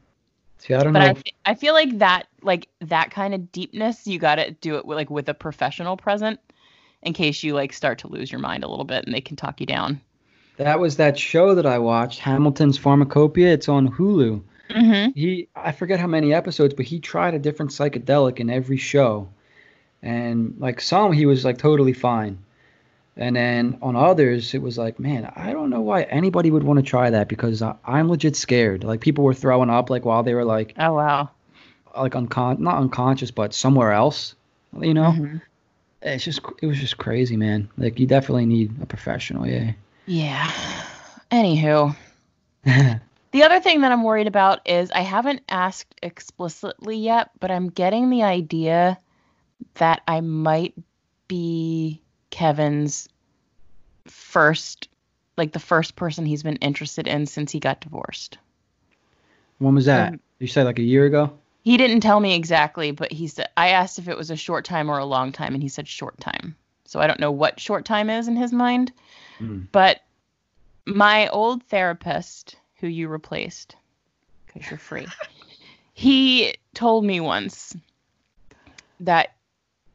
[0.59, 4.19] see i don't but know I, feel like that like that kind of deepness you
[4.19, 6.39] got to do it with, like with a professional present
[7.01, 9.35] in case you like start to lose your mind a little bit and they can
[9.35, 9.99] talk you down
[10.57, 15.11] that was that show that i watched hamilton's pharmacopoeia it's on hulu mm-hmm.
[15.15, 19.27] he i forget how many episodes but he tried a different psychedelic in every show
[20.01, 22.37] and like some he was like totally fine
[23.17, 26.77] and then on others it was like man i don't know why anybody would want
[26.77, 30.23] to try that because I, i'm legit scared like people were throwing up like while
[30.23, 31.29] they were like oh wow
[31.97, 34.35] like uncon not unconscious, but somewhere else.
[34.77, 35.41] You know, Mhm.
[36.01, 37.69] it's just it was just crazy, man.
[37.77, 39.47] Like you definitely need a professional.
[39.47, 39.71] Yeah.
[40.05, 40.51] Yeah.
[41.31, 41.95] Anywho,
[42.63, 47.69] the other thing that I'm worried about is I haven't asked explicitly yet, but I'm
[47.69, 48.97] getting the idea
[49.75, 50.73] that I might
[51.27, 53.09] be Kevin's
[54.07, 54.87] first,
[55.37, 58.37] like the first person he's been interested in since he got divorced.
[59.57, 60.13] when was that?
[60.13, 61.31] Um, you said like a year ago.
[61.63, 64.65] He didn't tell me exactly, but he said I asked if it was a short
[64.65, 66.55] time or a long time, and he said short time.
[66.85, 68.93] So I don't know what short time is in his mind,
[69.39, 69.67] Mm.
[69.71, 70.01] but
[70.85, 73.75] my old therapist, who you replaced,
[74.45, 75.07] because you're free,
[75.93, 77.75] he told me once
[79.01, 79.35] that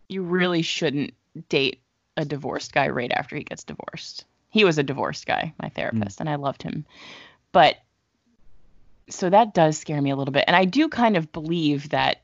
[0.09, 1.15] you really shouldn't
[1.49, 1.81] date
[2.17, 4.25] a divorced guy right after he gets divorced.
[4.51, 6.85] He was a divorced guy, my therapist, and I loved him.
[7.53, 7.77] But
[9.09, 10.45] so that does scare me a little bit.
[10.47, 12.21] And I do kind of believe that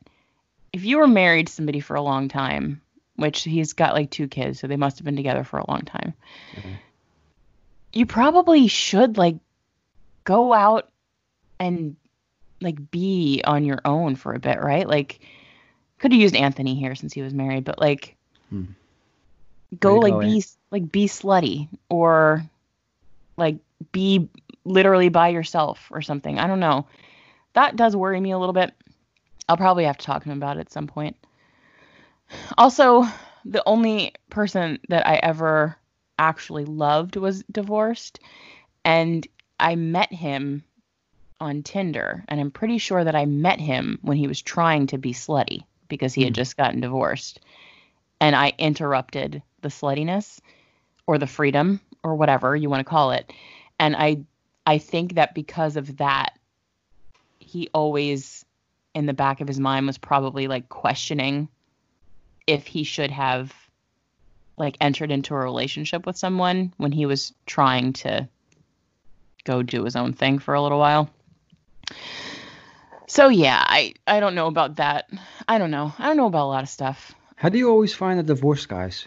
[0.72, 2.80] if you were married to somebody for a long time,
[3.14, 5.82] which he's got like two kids, so they must have been together for a long
[5.82, 6.14] time,
[6.56, 6.76] Mhm.
[7.96, 9.36] You probably should like
[10.24, 10.90] go out
[11.58, 11.96] and
[12.60, 14.86] like be on your own for a bit, right?
[14.86, 15.20] Like
[15.98, 18.16] could have used Anthony here since he was married, but like
[18.50, 18.64] Hmm.
[19.80, 22.44] go like go, be like be slutty or
[23.38, 23.56] like
[23.92, 24.28] be
[24.64, 26.38] literally by yourself or something.
[26.38, 26.86] I don't know.
[27.54, 28.74] That does worry me a little bit.
[29.48, 31.16] I'll probably have to talk to him about it at some point.
[32.58, 33.04] Also,
[33.44, 35.76] the only person that I ever
[36.18, 38.20] actually loved was divorced
[38.84, 39.26] and
[39.58, 40.64] I met him
[41.40, 44.98] on Tinder and I'm pretty sure that I met him when he was trying to
[44.98, 46.40] be slutty because he had Hmm.
[46.40, 47.40] just gotten divorced
[48.20, 50.40] and I interrupted the sluttiness
[51.06, 53.32] or the freedom or whatever you want to call it.
[53.78, 54.18] And I
[54.66, 56.38] I think that because of that
[57.38, 58.44] he always
[58.94, 61.48] in the back of his mind was probably like questioning
[62.46, 63.54] if he should have
[64.56, 68.28] like entered into a relationship with someone when he was trying to
[69.44, 71.10] go do his own thing for a little while.
[73.06, 75.08] So yeah, I I don't know about that.
[75.48, 75.92] I don't know.
[75.98, 78.68] I don't know about a lot of stuff How do you always find the divorced
[78.68, 79.06] guys?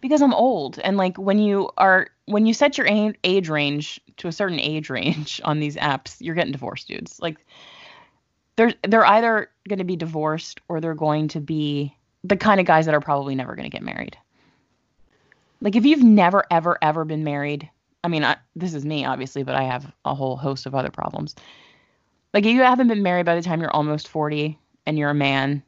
[0.00, 2.86] because I'm old and like when you are when you set your
[3.24, 7.20] age range to a certain age range on these apps, you're getting divorced dudes.
[7.20, 7.38] Like
[8.56, 12.66] they're they're either going to be divorced or they're going to be the kind of
[12.66, 14.16] guys that are probably never going to get married.
[15.60, 17.68] Like if you've never ever ever been married,
[18.04, 20.90] I mean, I, this is me obviously, but I have a whole host of other
[20.90, 21.34] problems.
[22.32, 25.14] Like if you haven't been married by the time you're almost 40 and you're a
[25.14, 25.62] man,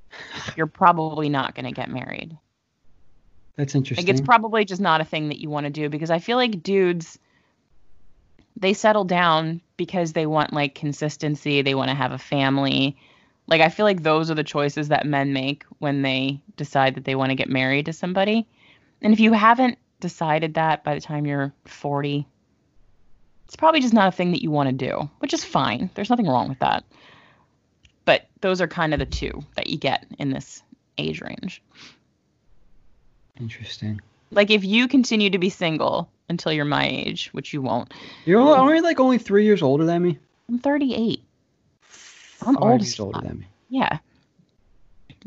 [0.56, 2.36] you're probably not going to get married.
[3.56, 4.06] That's interesting.
[4.06, 6.36] Like it's probably just not a thing that you want to do because I feel
[6.36, 7.18] like dudes
[8.56, 12.96] they settle down because they want like consistency, they want to have a family.
[13.46, 17.04] Like I feel like those are the choices that men make when they decide that
[17.04, 18.46] they want to get married to somebody.
[19.02, 22.26] And if you haven't decided that by the time you're 40,
[23.46, 25.90] it's probably just not a thing that you want to do, which is fine.
[25.94, 26.84] There's nothing wrong with that.
[28.04, 30.62] But those are kind of the two that you get in this
[30.98, 31.62] age range.
[33.40, 34.00] interesting.
[34.30, 37.92] Like if you continue to be single until you're my age, which you won't.
[38.24, 40.18] You're only, aren't you like only three years older than me?
[40.48, 41.22] I'm 38.
[42.46, 43.46] I'm Five old years older than me.
[43.68, 43.98] Yeah.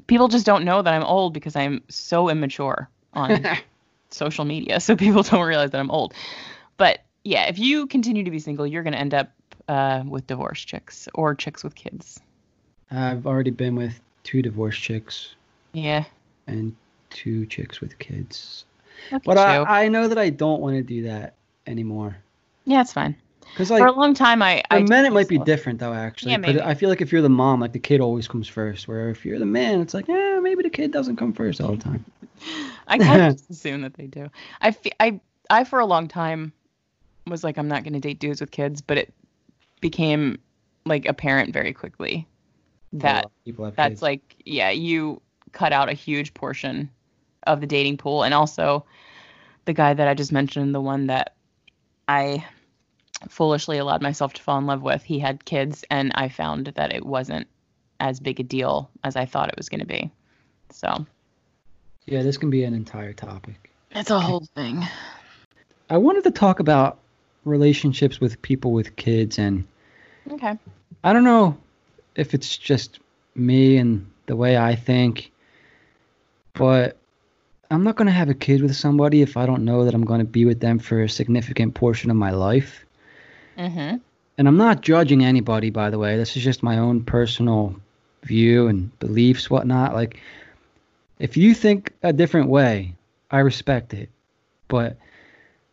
[0.08, 3.46] People just don't know that I'm old because I'm so immature on
[4.10, 4.80] social media.
[4.80, 6.14] So people don't realize that I'm old.
[6.78, 9.32] But yeah, if you continue to be single, you're going to end up
[9.68, 12.20] uh, with divorced chicks or chicks with kids.
[12.92, 15.36] I've already been with two divorced chicks
[15.74, 16.04] Yeah.
[16.48, 16.76] and
[17.10, 18.66] two chicks with kids.
[19.12, 19.38] Look But.
[19.38, 21.34] I, I know that I don't want to do that
[21.68, 22.18] anymore.
[22.66, 23.16] yeah, it's fine.
[23.42, 24.64] Because like, For a long time, I.
[24.70, 25.94] for I men, it might be different though.
[25.94, 26.62] Actually, Yeah, but maybe.
[26.62, 28.88] I feel like if you're the mom, like the kid always comes first.
[28.88, 31.76] Where if you're the man, it's like, yeah, maybe the kid doesn't come first all
[31.76, 32.04] the time.
[32.88, 34.30] I kind of just assume that they do.
[34.62, 35.20] I, fe- I,
[35.50, 36.54] I for a long time
[37.28, 39.14] was like, I'm not going to date dudes with kids, but it
[39.82, 40.40] became
[40.86, 42.28] like apparent very quickly
[42.94, 44.02] that people have that's kids.
[44.02, 45.22] like, yeah, you
[45.52, 46.90] cut out a huge portion
[47.48, 48.24] of the dating pool.
[48.24, 48.86] And also,
[49.66, 51.36] the guy that I just mentioned, the one that
[52.08, 52.46] I
[53.30, 56.94] foolishly allowed myself to fall in love with, he had kids, and I found that
[56.94, 57.48] it wasn't
[58.00, 60.12] as big a deal as I thought it was going to be.
[60.72, 61.06] So
[62.06, 63.72] yeah, this can be an entire topic.
[63.92, 64.84] it's a whole thing.
[65.90, 67.00] I wanted to talk about
[67.46, 69.66] relationships with people with kids and
[70.32, 70.58] Okay.
[71.04, 71.58] I don't know
[72.16, 73.00] if it's just
[73.36, 75.32] me and the way I think,
[76.54, 76.98] but
[77.70, 80.06] I'm not going to have a kid with somebody if I don't know that I'm
[80.06, 82.86] going to be with them for a significant portion of my life.
[83.58, 83.98] Mm-hmm.
[84.38, 86.18] And I'm not judging anybody, by the way.
[86.18, 87.76] This is just my own personal
[88.24, 89.94] view and beliefs, whatnot.
[89.94, 90.20] Like,
[91.24, 92.94] if you think a different way,
[93.32, 94.10] I respect it.
[94.68, 94.98] But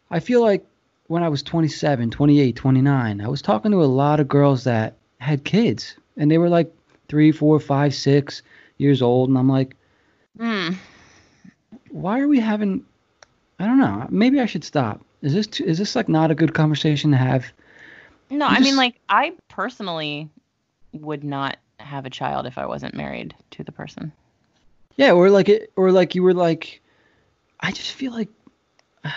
[0.08, 0.64] I feel like
[1.08, 4.94] when I was 27, 28, 29, I was talking to a lot of girls that
[5.18, 6.72] had kids, and they were like
[7.08, 8.42] three, four, five, six
[8.78, 9.74] years old, and I'm like,
[10.38, 10.74] Hmm.
[11.90, 12.84] why are we having?
[13.58, 14.06] I don't know.
[14.08, 15.04] Maybe I should stop.
[15.20, 17.44] Is this too, is this like not a good conversation to have?
[18.30, 20.30] No, You I mean, like, I personally
[20.92, 24.12] would not have a child if I wasn't married to the person.
[25.00, 26.82] Yeah, or like it, or like you were like,
[27.60, 28.28] I just feel like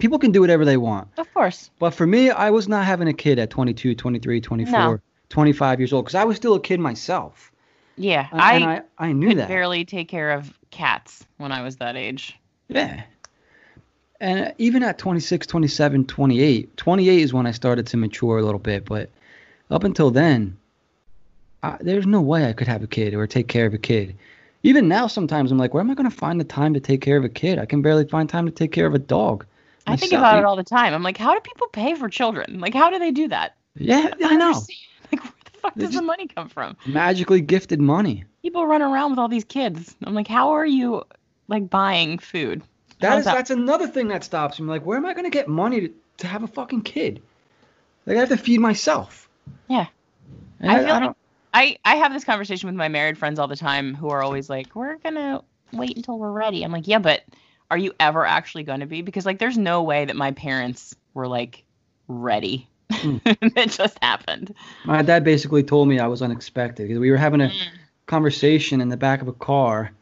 [0.00, 1.08] people can do whatever they want.
[1.18, 1.70] Of course.
[1.78, 4.98] But for me, I was not having a kid at 22, 23, 24, No.
[5.28, 7.52] 25 years old because I was still a kid myself.
[7.96, 9.48] Yeah, And I, and I, I knew could that.
[9.48, 12.38] barely take care of cats when I was that age.
[12.68, 13.02] Yeah.
[14.20, 18.58] And even at 26, 27, 28, 28 is when I started to mature a little
[18.58, 18.86] bit.
[18.86, 19.10] But
[19.70, 20.56] up until then,
[21.62, 24.16] I, there's no way I could have a kid or take care of a kid.
[24.64, 27.02] Even now, sometimes I'm like, where am I going to find the time to take
[27.02, 27.58] care of a kid?
[27.58, 29.44] I can barely find time to take care of a dog.
[29.86, 30.94] I think about it all the time.
[30.94, 32.60] I'm like, how do people pay for children?
[32.60, 33.56] Like, how do they do that?
[33.76, 34.46] Yeah, I don't know.
[34.48, 34.78] understand.
[35.12, 36.76] Like, where the fuck They does the money come from?
[36.86, 38.24] Magically gifted money.
[38.40, 39.94] People run around with all these kids.
[40.02, 41.04] I'm like, how are you
[41.46, 42.62] like buying food?
[43.00, 44.66] That How's is that's another thing that stops me.
[44.66, 47.20] Like, where am I going to get money to, to have a fucking kid?
[48.06, 49.28] Like, I have to feed myself.
[49.68, 49.86] Yeah.
[50.62, 51.16] I I, feel I like-.
[51.54, 54.50] I I have this conversation with my married friends all the time who are always
[54.50, 55.42] like, "We're gonna
[55.72, 57.22] wait until we're ready." I'm like, "Yeah, but
[57.70, 60.94] are you ever actually going to be?" Because like, there's no way that my parents
[61.14, 61.64] were like
[62.08, 62.68] ready.
[62.90, 63.18] Hmm.
[63.24, 64.54] it just happened.
[64.84, 67.68] My dad basically told me I was unexpected because we were having a Mm.
[68.06, 69.92] conversation in the back of a car.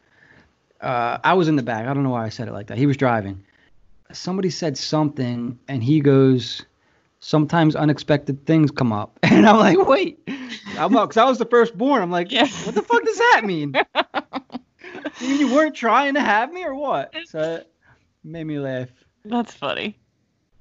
[0.81, 1.87] Uh, I was in the back.
[1.87, 2.77] I don't know why I said it like that.
[2.77, 3.43] He was driving.
[4.11, 6.65] Somebody said something, and he goes,
[7.23, 10.19] "Sometimes unexpected things come up," and I'm like, "Wait."
[10.77, 12.01] I'm because I was the firstborn.
[12.01, 12.47] I'm like, Yeah.
[12.65, 13.73] "What the fuck does that mean?"
[15.21, 17.13] you mean you weren't trying to have me or what?
[17.27, 17.71] So it
[18.25, 18.89] made me laugh.
[19.23, 19.97] That's funny.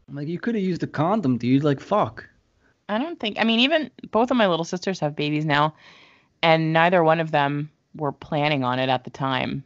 [0.08, 1.64] I'm like, you could have used a condom, dude.
[1.64, 2.28] Like, fuck.
[2.88, 3.38] I don't think.
[3.40, 5.74] I mean, even both of my little sisters have babies now,
[6.42, 9.64] and neither one of them were planning on it at the time.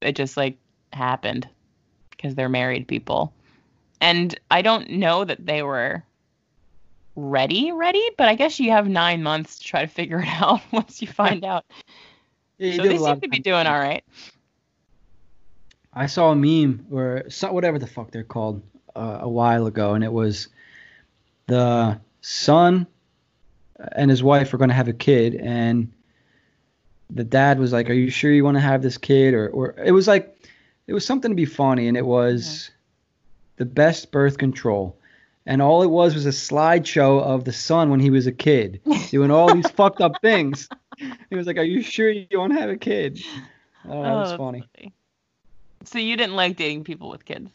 [0.00, 0.58] It just like
[0.92, 1.48] happened
[2.10, 3.32] because they're married people,
[4.00, 6.02] and I don't know that they were
[7.16, 8.02] ready, ready.
[8.16, 11.08] But I guess you have nine months to try to figure it out once you
[11.08, 11.64] find out.
[12.58, 14.04] Yeah, so they seem to be doing all right.
[15.92, 18.62] I saw a meme or so, whatever the fuck they're called
[18.96, 20.48] uh, a while ago, and it was
[21.46, 22.86] the son
[23.92, 25.92] and his wife are going to have a kid, and
[27.10, 29.74] the dad was like, "Are you sure you want to have this kid?" Or, or
[29.84, 30.36] it was like,
[30.86, 32.70] it was something to be funny, and it was
[33.56, 34.96] the best birth control,
[35.46, 38.80] and all it was was a slideshow of the son when he was a kid
[39.10, 40.68] doing all these fucked up things.
[41.30, 43.20] He was like, "Are you sure you don't have a kid?"
[43.86, 44.64] Oh, that was that's funny.
[45.84, 47.50] So you didn't like dating people with kids?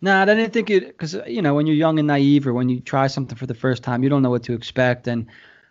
[0.00, 2.68] Nah, I didn't think it because you know when you're young and naive or when
[2.68, 5.08] you try something for the first time, you don't know what to expect.
[5.08, 5.26] And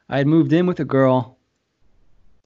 [0.09, 1.37] I had moved in with a girl.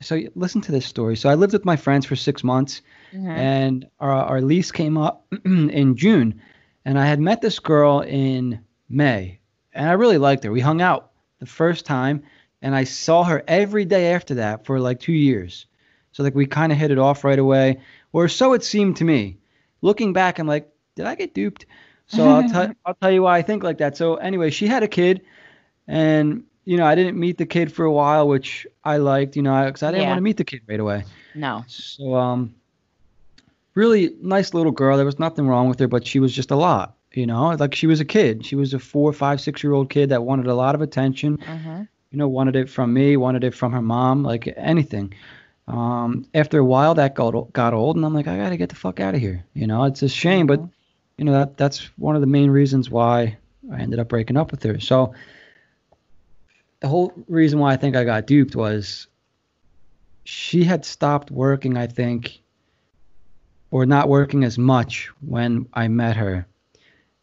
[0.01, 1.15] So listen to this story.
[1.15, 2.81] So I lived with my friends for six months,
[3.13, 3.27] Mhm.
[3.37, 6.41] and our our lease came up in June,
[6.85, 8.59] and I had met this girl in
[8.89, 9.39] May,
[9.73, 10.51] and I really liked her.
[10.51, 12.23] We hung out the first time,
[12.61, 15.65] and I saw her every day after that for like two years.
[16.11, 19.03] So like we kind of hit it off right away, or so it seemed to
[19.05, 19.37] me.
[19.81, 21.65] Looking back, I'm like, did I get duped?
[22.07, 23.97] So I'll tell I'll tell you why I think like that.
[23.97, 25.21] So anyway, she had a kid,
[25.87, 29.41] and you know I didn't meet the kid for a while, which I liked, you
[29.41, 30.09] know, because I didn't Yeah.
[30.09, 31.05] want to meet the kid right away.
[31.33, 31.63] No.
[31.67, 32.55] So um,
[33.73, 34.97] really nice little girl.
[34.97, 36.95] There was nothing wrong with her, but she was just a lot.
[37.13, 38.45] You know, like she was a kid.
[38.45, 41.39] She was a four, five, six year old kid that wanted a lot of attention.
[41.39, 45.13] hmm You know, wanted it from me, wanted it from her mom, like anything.
[45.67, 48.75] Um, after a while, that got got old, and I'm like, I gotta get the
[48.75, 49.45] fuck out of here.
[49.53, 50.61] You know, it's a shame, but
[51.17, 53.37] you know that that's one of the main reasons why
[53.71, 54.79] I ended up breaking up with her.
[54.79, 55.13] So
[56.81, 59.07] the whole reason why I think I got duped was
[60.23, 62.40] she had stopped working, I think,
[63.71, 66.45] or not working as much when I met her.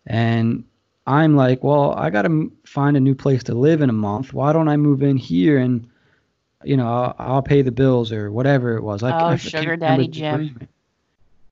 [0.07, 0.65] And
[1.07, 4.33] I'm like, well, I got to find a new place to live in a month.
[4.33, 5.89] Why don't I move in here and,
[6.65, 9.03] you know, I'll, I'll pay the bills or whatever it was.
[9.03, 10.69] I, Oh, I can't sugar daddy Jim.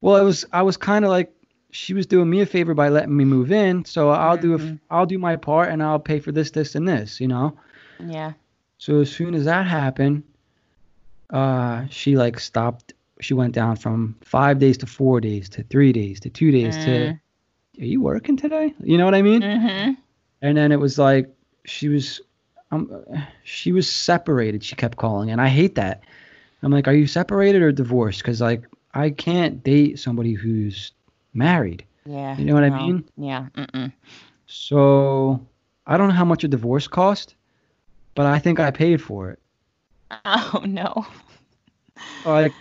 [0.01, 0.44] Well, it was.
[0.53, 1.32] I was kind of like
[1.70, 4.59] she was doing me a favor by letting me move in, so I'll do a,
[4.59, 4.78] Mhm.
[4.90, 7.20] I'll do my part and I'll pay for this, this, and this.
[7.20, 7.59] You know.
[7.99, 8.32] Yeah.
[8.78, 10.22] So as soon as that happened,
[11.30, 12.92] uh, she like stopped.
[13.21, 16.77] She went down from five days to four days to three days to two days
[16.85, 16.91] to.
[16.91, 17.21] Mm.
[17.81, 18.75] Are you working today?
[18.83, 19.43] You know what I mean?
[19.43, 19.93] hmm
[20.43, 21.29] And then it was like
[21.64, 22.21] she was.
[22.73, 22.91] Um,
[23.45, 24.62] she was separated.
[24.64, 26.03] She kept calling, and I hate that.
[26.62, 28.21] I'm like, are you separated or divorced?
[28.21, 28.64] Because like
[28.95, 30.93] I can't date somebody who's
[31.35, 31.85] married.
[32.07, 32.37] Yeah.
[32.39, 33.05] You know what I mean?
[33.17, 33.47] Yeah.
[33.57, 33.93] Mm-mm.
[34.47, 35.41] So
[35.87, 37.35] I don't know how much a divorce cost,
[38.14, 39.39] but I think I paid for it.
[40.25, 41.07] Oh no.
[42.25, 42.55] Like,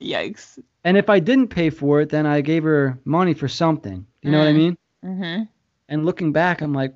[0.00, 0.58] Yikes.
[0.84, 4.04] and if I didn't pay for it, then I gave her money for something.
[4.22, 4.56] You know what I Mm.
[4.56, 4.78] mean?
[5.04, 5.42] Mm-hmm.
[5.88, 6.94] And looking back, I'm like,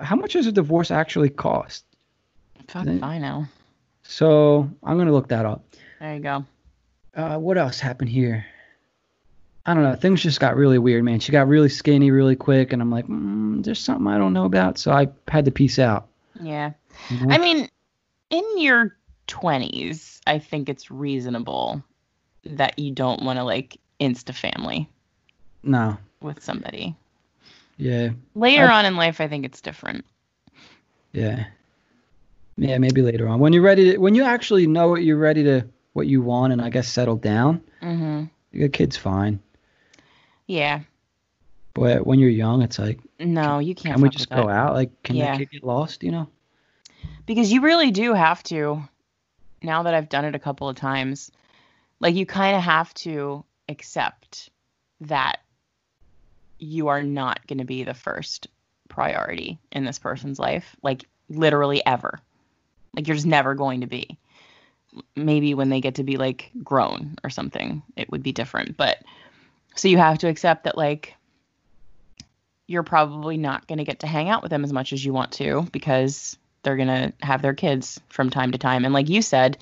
[0.00, 1.84] how much does a divorce actually cost?
[2.68, 3.46] Fuck I know.
[4.02, 5.64] So I'm gonna look that up.
[6.00, 6.44] There you go.
[7.14, 8.44] Uh, what else happened here?
[9.66, 9.94] I don't know.
[9.96, 11.20] Things just got really weird, man.
[11.20, 14.44] She got really skinny really quick, and I'm like, mm, there's something I don't know
[14.44, 14.78] about.
[14.78, 16.08] So I had to peace out.
[16.40, 16.72] Yeah.
[17.08, 17.34] you know?
[17.34, 17.68] I mean,
[18.30, 18.96] in your
[19.26, 21.82] 20s, I think it's reasonable
[22.44, 24.88] that you don't want to like insta family
[25.62, 26.94] no, with somebody.
[27.78, 30.04] yeah, Later I- on in life, I think it's different.
[31.12, 31.46] yeah,
[32.56, 32.78] yeah.
[32.78, 35.66] Maybe later on, when you're ready to, when you actually know what you're ready to,
[35.94, 37.62] what you want, and I guess settle down.
[37.82, 38.24] Mm-hmm.
[38.52, 39.40] Your kid's fine,
[40.46, 40.80] Yeah.
[41.72, 43.94] but when you're young, it's like, No, you can't.
[43.96, 44.52] can we just go that.
[44.52, 44.74] out?
[44.74, 45.36] Like, can Yeah.
[45.36, 46.02] kid get lost?
[46.04, 46.28] You know?
[47.26, 48.82] because you really do have to
[49.64, 51.30] now that i've done it a couple of times
[52.00, 54.50] like you kind of have to accept
[55.00, 55.40] that
[56.58, 58.46] you are not going to be the first
[58.88, 62.18] priority in this person's life like literally ever.
[62.94, 64.18] Like you're just never going to be.
[65.16, 68.98] Maybe when they get to be like grown or something it would be different but
[69.74, 71.16] so you have to accept that like
[72.68, 75.12] you're probably not going to get to hang out with them as much as you
[75.12, 78.84] want to because they're going to have their kids from time to time.
[78.84, 79.58] And like you said,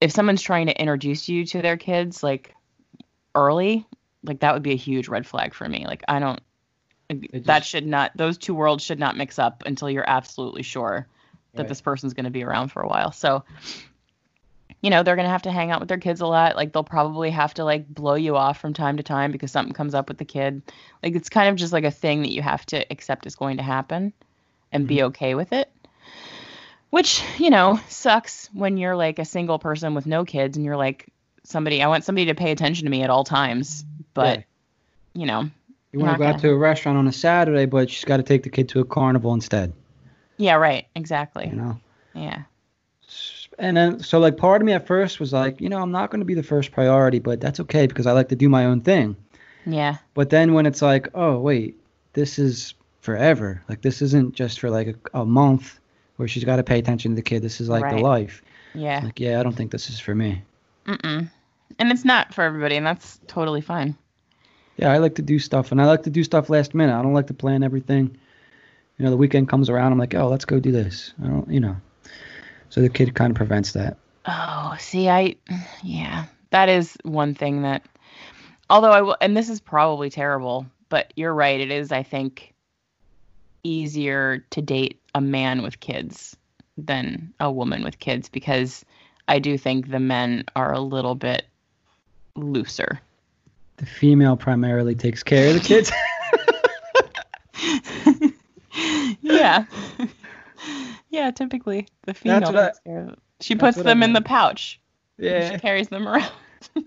[0.00, 2.54] if someone's trying to introduce you to their kids like
[3.34, 3.86] early,
[4.22, 5.86] like that would be a huge red flag for me.
[5.86, 6.40] Like I don't
[7.08, 11.06] It that should not those two worlds should not mix up until you're absolutely sure
[11.54, 11.68] that Right.
[11.68, 13.12] this person's going to be around for a while.
[13.12, 13.44] So
[14.82, 16.56] you know, they're going to have to hang out with their kids a lot.
[16.56, 19.72] Like they'll probably have to like blow you off from time to time because something
[19.72, 20.60] comes up with the kid.
[21.02, 23.56] Like it's kind of just like a thing that you have to accept is going
[23.56, 24.12] to happen
[24.74, 25.06] and be mm-hmm.
[25.06, 25.70] okay with it.
[26.90, 30.76] Which, you know, sucks when you're like a single person with no kids and you're
[30.76, 31.06] like
[31.42, 33.84] somebody I want somebody to pay attention to me at all times.
[34.12, 34.44] But, Yeah.
[35.14, 35.50] you know,
[35.92, 38.22] You want to go out to a restaurant on a Saturday, but she's got to
[38.22, 39.72] take the kid to a carnival instead.
[40.36, 41.48] yeah, right, exactly.
[41.48, 41.80] You know.
[42.14, 42.42] Yeah.
[43.58, 46.10] And then, so like, part of me at first was like, you know, I'm not
[46.10, 48.64] going to be the first priority, but that's okay because I like to do my
[48.64, 49.16] own thing.
[49.66, 49.96] Yeah.
[50.14, 51.80] But then when it's like, oh wait,
[52.12, 52.74] this is
[53.04, 53.62] forever.
[53.68, 55.78] Like this isn't just for like a, a month
[56.16, 57.42] where she's got to pay attention to the kid.
[57.42, 57.96] This is like Right.
[57.96, 58.42] the life.
[58.74, 59.02] Yeah.
[59.04, 60.42] Like, yeah, I don't think this is for me.
[60.86, 61.30] Mm-mm.
[61.78, 63.94] And it's not for everybody, and that's totally fine.
[64.78, 66.98] Yeah, I like to do stuff, and I like to do stuff last minute.
[66.98, 68.16] I don't like to plan everything.
[68.96, 71.12] You know, the weekend comes around, I'm like, oh, let's go do this.
[71.22, 71.76] I don't, you know.
[72.70, 73.98] So the kid kind of prevents that.
[74.24, 75.36] Oh, see, I,
[75.82, 77.84] yeah, that is one thing that,
[78.70, 81.60] although I will, and this is probably terrible, but you're right.
[81.60, 82.53] It is, I think,
[83.64, 86.36] easier to date a man with kids
[86.78, 88.84] than a woman with kids because
[89.26, 91.44] I do think the men are a little bit
[92.36, 93.00] looser.
[93.76, 95.90] The female primarily takes care of the kids.
[99.20, 99.64] yeah.
[101.10, 103.18] yeah, typically the female That's what I- takes care of it.
[103.40, 104.80] She puts what I them in the pouch.
[105.18, 105.50] yeah.
[105.52, 106.30] She carries them around.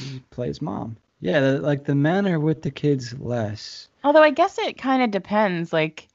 [0.00, 0.96] He plays mom.
[1.20, 3.88] Yeah, the, like the men are with the kids less.
[4.02, 5.72] Although I guess it kind of depends.
[5.72, 6.08] Like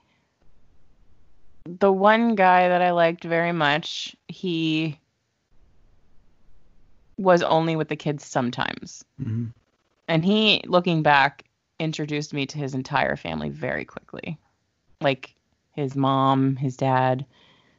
[1.65, 4.99] the one guy that I liked very much, he
[7.17, 9.05] was only with the kids sometimes.
[9.21, 9.45] hmm
[10.07, 11.45] And he, looking back,
[11.79, 14.37] introduced me to his entire family very quickly.
[15.01, 15.35] Like
[15.73, 17.25] his mom, his dad,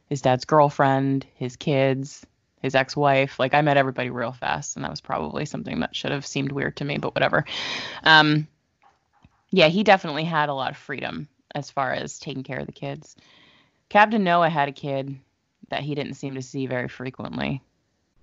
[0.09, 2.25] his dad's girlfriend, his kids,
[2.61, 3.39] his ex-wife.
[3.39, 6.51] Like I met everybody real fast, and that was probably something that should have seemed
[6.51, 7.45] weird to me, but whatever.
[8.03, 8.47] Um,
[9.49, 12.71] yeah, he definitely had a lot of freedom as far as taking care of the
[12.71, 13.15] kids.
[13.89, 15.17] Captain Noah had a kid
[15.69, 17.61] that he didn't seem to see very frequently.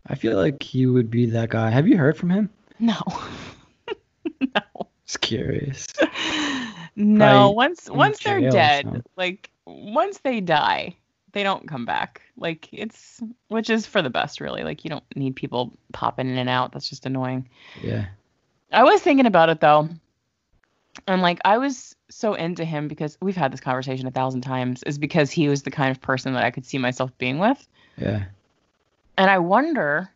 [0.07, 1.71] I feel like he would be that guy.
[1.71, 2.51] Have you heard from him?
[2.79, 3.01] No.
[4.41, 4.89] no.
[5.07, 5.87] Just curious.
[6.97, 10.95] No, Probably once once they're dead, like once they die,
[11.35, 12.23] they don't come back.
[12.37, 14.63] Like it's which is for the best really.
[14.63, 16.73] Like you don't need people popping in and out.
[16.73, 17.49] That's just annoying.
[17.83, 18.07] Yeah.
[18.73, 19.89] I was thinking about it though.
[21.07, 24.83] And like I was so into him because we've had this conversation a thousand times
[24.85, 27.67] is because he was the kind of person that I could see myself being with.
[27.99, 28.25] Yeah.
[29.19, 30.11] And I wonder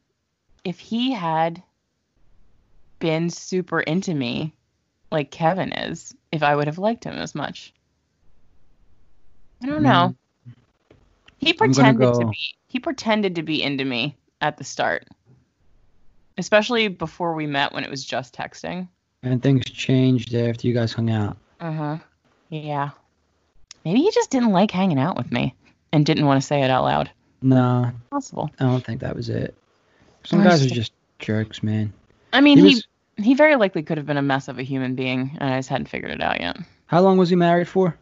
[0.64, 1.62] if he had
[3.00, 4.54] been super into me
[5.10, 7.72] like Kevin is, if I would have liked him as much.
[9.62, 9.84] I don't mm-hmm.
[9.84, 10.14] know.
[11.38, 15.06] He pretended to be he pretended to be into me at the start.
[16.36, 18.86] Especially before we met when it was just texting.
[19.22, 21.36] And things changed after you guys hung out.
[21.60, 21.98] Uh-huh.
[22.50, 22.90] Yeah.
[23.84, 25.54] Maybe he just didn't like hanging out with me
[25.92, 27.10] and didn't want to say it out loud.
[27.42, 28.50] No, Possible.
[28.60, 29.54] I don't think that was it.
[30.24, 31.92] Some guys are just- just jerks, man.
[32.32, 32.86] I mean, He he was-
[33.16, 35.68] he very likely could have been a mess of a human being and I just
[35.68, 36.56] hadn't figured it out yet.
[36.86, 37.96] How long was he married for?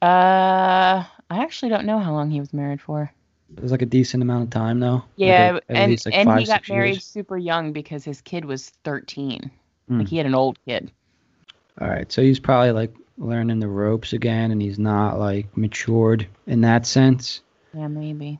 [0.00, 3.12] Uh, I actually don't know how long he was married for.
[3.56, 5.02] It was like a decent amount of time, though.
[5.16, 7.04] Yeah, at- at and like, and five, he got married years.
[7.04, 9.50] super young because his kid was 13.
[9.88, 9.98] Hmm.
[9.98, 10.90] Like he had an old kid.
[11.80, 16.26] All right, so he's probably like learning the ropes again, and he's not like matured
[16.46, 17.40] in that sense.
[17.74, 18.38] Yeah, maybe.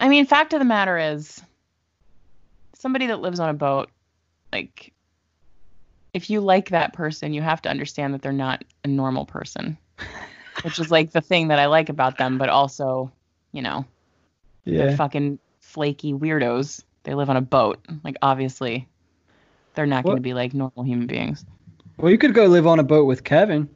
[0.00, 1.40] I mean, fact of the matter is,
[2.74, 3.90] somebody that lives on a boat,
[4.52, 4.92] like,
[6.14, 9.76] if you like that person, you have to understand that they're not a normal person,
[10.62, 13.10] which is like the thing that I like about them, but also,
[13.52, 13.84] you know,
[14.64, 16.82] they're fucking flaky weirdos.
[17.04, 17.84] They live on a boat.
[18.04, 18.88] Like, obviously,
[19.74, 21.44] they're not going to be like normal human beings.
[21.96, 23.68] Well, you could go live on a boat with Kevin.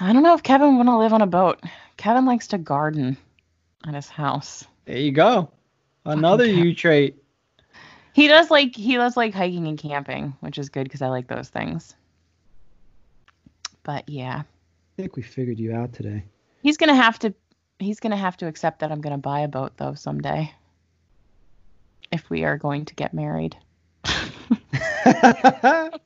[0.00, 1.60] I don't know if Kevin would want to live on a boat.
[1.96, 3.16] Kevin likes to garden
[3.86, 4.64] at his house.
[4.84, 5.50] There you go.
[6.04, 7.16] Another you trait.
[8.12, 11.28] He does like he does like hiking and camping, which is good because I like
[11.28, 11.94] those things.
[13.82, 14.42] But yeah,
[15.00, 16.24] think we figured you out today.
[16.62, 17.34] he's gonna have to
[17.78, 20.52] he's gonna have to accept that I'm gonna buy a boat though someday.
[22.12, 23.56] If we are going to get married.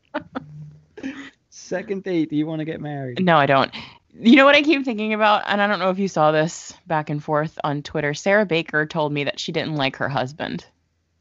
[1.51, 2.29] Second date.
[2.29, 3.25] Do you want to get married?
[3.25, 3.73] No, I don't.
[4.13, 6.75] You know what I keep thinking about, and I don't know if you saw this
[6.87, 8.13] back and forth on Twitter.
[8.13, 10.67] Sarah Baker told me that she didn't like her husband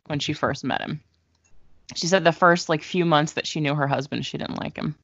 [0.07, 1.01] when she first met him.
[1.95, 4.75] She said the first like few months that she knew her husband, she didn't like
[4.75, 4.95] him.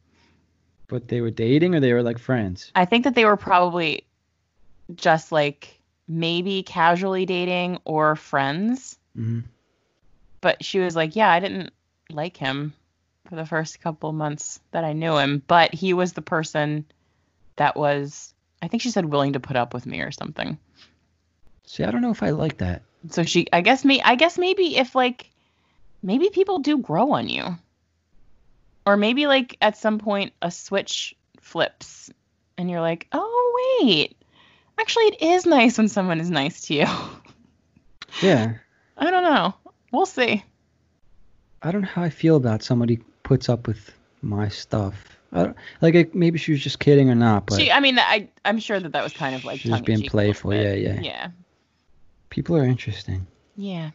[0.89, 2.71] But they were dating, or they were like friends.
[2.75, 4.03] I think that they were probably
[4.95, 8.97] just like maybe casually dating or friends.
[9.15, 9.41] hmm
[10.41, 11.71] But she was like, Yeah, I didn't
[12.09, 12.73] like him
[13.29, 16.85] for the first couple months that I knew him, but he was the person
[17.57, 20.57] that was, I think she said, willing to put up with me or something.
[21.65, 22.81] See, I don't know if I like that.
[23.11, 25.29] So she, I guess, me, I guess maybe if like,
[26.01, 27.57] maybe people do grow on you.
[28.89, 32.09] Or maybe like at some point a switch flips
[32.57, 34.17] and you're like, oh, wait.
[34.79, 36.85] Actually, it is nice when someone is nice to you.
[38.23, 38.55] Yeah.
[38.97, 39.53] I don't know.
[39.91, 40.43] We'll see.
[41.61, 44.95] I don't know how I feel about somebody puts up with my stuff.
[45.31, 47.99] I don't, like it, maybe she was just kidding or not, but she, I mean,
[47.99, 50.33] I, I'm sure that that was kind of like She was being tongue-in-cheek a little
[50.33, 50.99] playful, yeah, yeah.
[51.01, 51.27] Yeah.
[52.31, 53.27] people are interesting.
[53.55, 53.91] Yeah.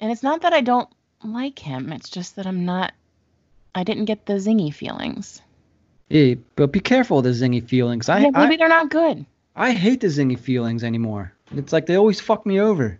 [0.00, 0.88] And it's not that I don't
[1.22, 1.92] like him.
[1.92, 2.92] It's just that I'm not,
[3.74, 5.40] I didn't get the zingy feelings.
[6.08, 8.08] Yeah, but be careful of the zingy feelings.
[8.08, 9.24] I, yeah, maybe I they're not good.
[9.56, 11.32] I hate the zingy feelings anymore.
[11.54, 12.98] It's like they always fuck me over.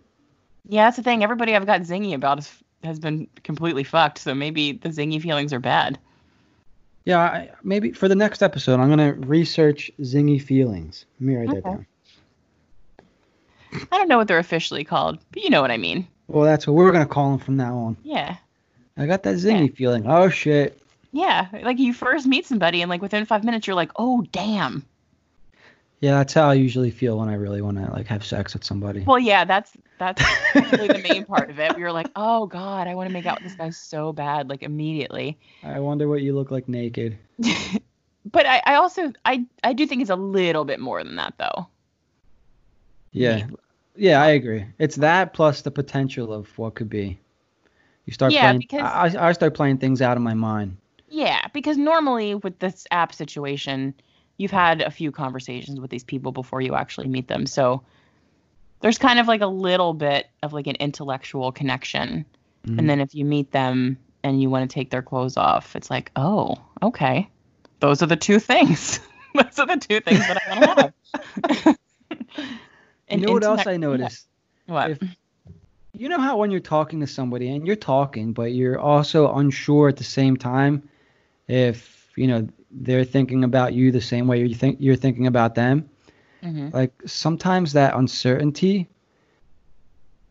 [0.67, 1.23] Yeah, that's the thing.
[1.23, 2.51] Everybody I've got zingy about is,
[2.83, 4.17] has been completely fucked.
[4.19, 5.99] So maybe the zingy feelings are bad.
[7.05, 11.05] Yeah, I, maybe for the next episode, I'm gonna research zingy feelings.
[11.19, 11.69] Let me write that Okay.
[11.69, 11.85] down.
[13.91, 16.07] I don't know what they're officially called, but you know what I mean.
[16.27, 17.97] Well, that's what we're gonna call them from now on.
[18.03, 18.37] Yeah.
[18.97, 20.07] I got that zingy feeling.
[20.07, 20.79] Oh shit.
[21.11, 21.47] Yeah.
[21.63, 24.85] Like you first meet somebody and like within five minutes you're like, oh damn.
[26.01, 28.63] Yeah, that's how I usually feel when I really want to like have sex with
[28.63, 29.01] somebody.
[29.01, 30.21] Well, yeah, that's that's
[30.55, 31.75] really the main part of it.
[31.75, 34.49] We were like, oh god, I want to make out with this guy so bad,
[34.49, 35.37] like immediately.
[35.63, 37.17] I wonder what you look like naked.
[38.31, 41.33] but I, I also I I do think it's a little bit more than that
[41.37, 41.67] though.
[43.11, 43.47] Yeah.
[43.95, 44.65] Yeah, I agree.
[44.77, 47.17] It's that plus the potential of what could be.
[48.05, 48.59] You start Yeah, playing.
[48.59, 50.77] because- I, I start playing things out of my mind.
[51.09, 53.93] Yeah, because normally with this app situation,
[54.37, 57.45] you've had a few conversations with these people before you actually meet them.
[57.45, 57.83] So
[58.81, 62.25] there's kind of like a little bit of like an intellectual connection.
[62.67, 62.79] Mhm.
[62.79, 65.89] And then if you meet them and you want to take their clothes off, it's
[65.89, 67.29] like, oh, okay.
[67.79, 68.99] Those are the two things.
[69.35, 71.77] Those are the two things that I want to have.
[73.09, 74.27] You know what else I noticed?
[74.65, 74.91] What?
[74.91, 74.99] If-
[75.97, 79.89] You know how when you're talking to somebody and you're talking, but you're also unsure
[79.89, 80.89] at the same time
[81.47, 85.55] if you know they're thinking about you the same way you think you're thinking about
[85.55, 85.89] them.
[86.43, 88.89] hmm Like sometimes that uncertainty,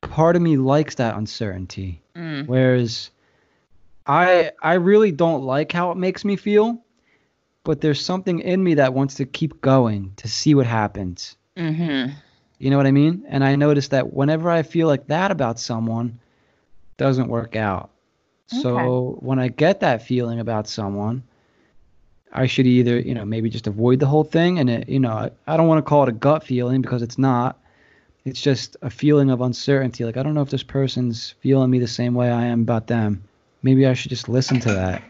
[0.02, 2.02] part of me likes that uncertainty.
[2.14, 3.10] mm Whereas
[4.06, 6.82] I I really don't like how it makes me feel,
[7.64, 11.36] but there's something in me that wants to keep going to see what happens.
[11.56, 12.06] hmm
[12.58, 13.24] You know what I mean?
[13.28, 16.18] And I notice that whenever I feel like that about someone,
[16.92, 17.90] it doesn't work out.
[18.46, 21.24] So when I get that feeling about someone,
[22.32, 24.58] I should either, you know, maybe just avoid the whole thing.
[24.58, 27.02] And, it, you know, I, I don't want to call it a gut feeling because
[27.02, 27.58] it's not.
[28.24, 30.04] It's just a feeling of uncertainty.
[30.04, 32.86] Like, I don't know if this person's feeling me the same way I am about
[32.86, 33.22] them.
[33.62, 35.02] Maybe I should just listen to that.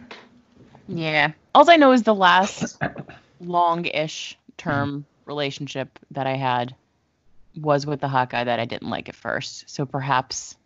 [0.88, 1.32] Yeah.
[1.55, 2.80] All I know is the last
[3.40, 6.74] long-ish term relationship that I had
[7.57, 9.68] was with the hot guy that I didn't like at first.
[9.70, 10.57] So perhaps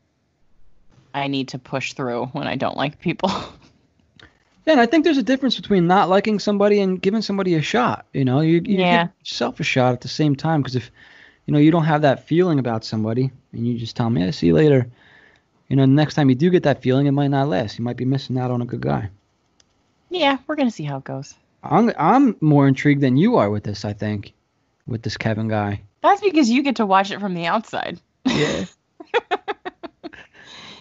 [1.15, 3.31] I need to push through when I don't like people.
[4.67, 7.63] Yeah, and I think there's a difference between not liking somebody and giving somebody a
[7.63, 8.05] shot.
[8.13, 9.05] You know, you, you Yeah.
[9.05, 10.91] give yourself a shot at the same time because if
[11.47, 14.31] you know you don't have that feeling about somebody and you just tell them, yeah,
[14.31, 14.87] see you later.
[15.69, 17.79] You know, next time you do get that feeling, it might not last.
[17.79, 19.09] You might be missing out on a good guy.
[20.11, 21.35] yeah, we're gonna see how it goes.
[21.63, 23.87] I'm I'm more intrigued than you are with this.
[23.87, 24.35] I think
[24.87, 25.81] with this Kevin guy.
[26.03, 28.01] That's because you get to watch it from the outside.
[28.25, 28.65] Yeah.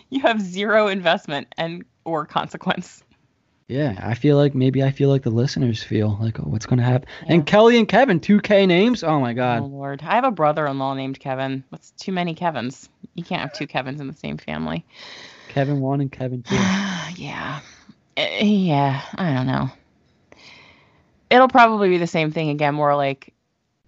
[0.09, 3.03] You have zero investment and or consequence.
[3.67, 6.83] Yeah, I feel like maybe I feel like the listeners feel like, oh, what's gonna
[6.83, 7.09] happen?
[7.25, 7.33] Yeah.
[7.33, 9.03] And Kelly and Kevin, two K names.
[9.03, 9.63] Oh my Oh God.
[9.69, 11.65] Lord, I have a brother-in-law named Kevin.
[11.71, 12.87] That's too many Kevins.
[13.15, 14.85] You can't have two Kevins in the same family.
[15.49, 16.55] Kevin one and Kevin two.
[17.17, 17.59] yeah.
[18.15, 19.69] Eh, Yeah, I don't know.
[21.29, 23.33] It'll probably be the same thing again, more like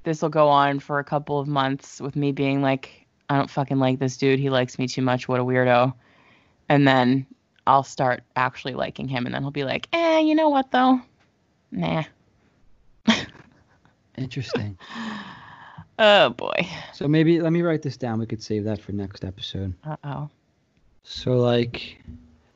[0.04, 3.50] this will go on for a couple of months with me being like, I don't
[3.50, 4.39] fucking like this dude.
[4.39, 5.28] He likes me too much.
[5.28, 5.93] What a weirdo.
[6.68, 7.26] And then
[7.68, 11.00] I'll start actually liking him, and then he'll be like, eh, you know what though?
[11.72, 12.04] Nah.
[14.18, 14.78] Interesting.
[16.02, 16.66] Oh boy.
[16.93, 18.20] So maybe let me write this down.
[18.20, 19.74] We could save that for next episode.
[19.84, 20.30] Uh oh.
[21.04, 22.02] So like,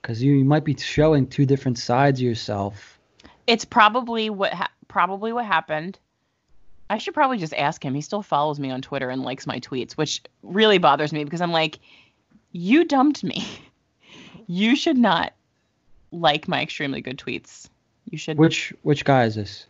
[0.01, 3.01] because you, you might be showing two different sides of yourself.
[3.45, 5.99] It's probably what ha- probably what happened.
[6.93, 7.95] I should probably just ask him.
[7.95, 11.41] He still follows me on Twitter and likes my tweets, which really bothers me because
[11.41, 11.79] I'm like,
[12.51, 13.45] you dumped me.
[14.45, 15.31] You should not
[16.11, 17.69] like my extremely good tweets.
[18.09, 18.37] You should.
[18.37, 19.67] Which which guy is this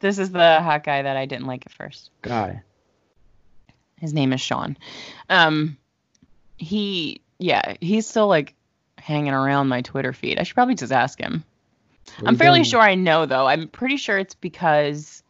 [0.00, 2.10] This is the hot guy that I didn't like at first.
[2.22, 2.62] guy?
[4.00, 4.78] His name is Sean.
[5.28, 5.76] Um,
[6.56, 8.54] he yeah, he's still like
[8.96, 10.38] hanging around my Twitter feed.
[10.38, 11.44] I should probably just ask him.
[12.24, 12.64] I'm fairly doing?
[12.64, 13.46] sure I know though.
[13.46, 15.22] I'm pretty sure it's because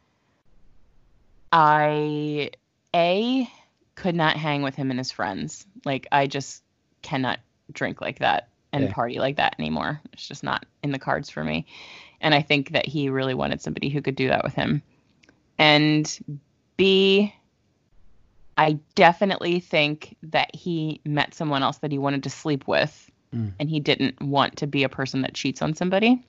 [1.57, 2.51] I
[2.93, 3.49] a
[3.95, 5.65] could not hang with him and his friends.
[5.85, 6.65] Like I just
[7.03, 7.39] cannot
[7.73, 8.93] drink like that and Yeah.
[8.93, 10.01] party like that anymore.
[10.13, 11.67] It's just not in the cards for me.
[12.21, 14.83] And I think that he really wanted somebody who could do that with him.
[15.57, 16.41] And
[16.77, 17.33] B
[18.59, 23.53] I definitely think that he met someone else that he wanted to sleep with Mm.
[23.59, 26.25] and he didn't want to be a person that cheats on somebody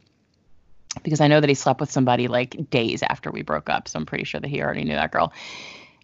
[1.03, 3.87] because I know that he slept with somebody like days after we broke up.
[3.87, 5.33] So I'm pretty sure that he already knew that girl.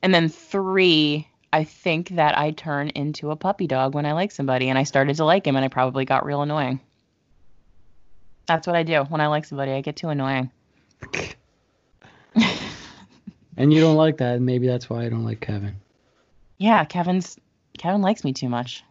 [0.04, 4.32] And then three, I think that I turn into a puppy dog when I like
[4.32, 6.80] somebody and I started to like him and I probably got real annoying.
[8.48, 9.04] That's what I do.
[9.04, 10.52] When I like somebody, I get too annoying.
[13.58, 14.38] And you don't like that.
[14.38, 15.76] and Maybe that's why I don't like Kevin.
[16.58, 17.38] Yeah, Kevin's
[17.78, 18.84] Kevin likes me too much.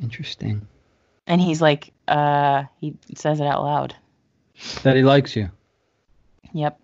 [0.00, 0.66] Interesting.
[1.26, 3.96] And he's like, uh, he says it out loud.
[4.82, 5.50] That he likes you.
[6.52, 6.80] Yep.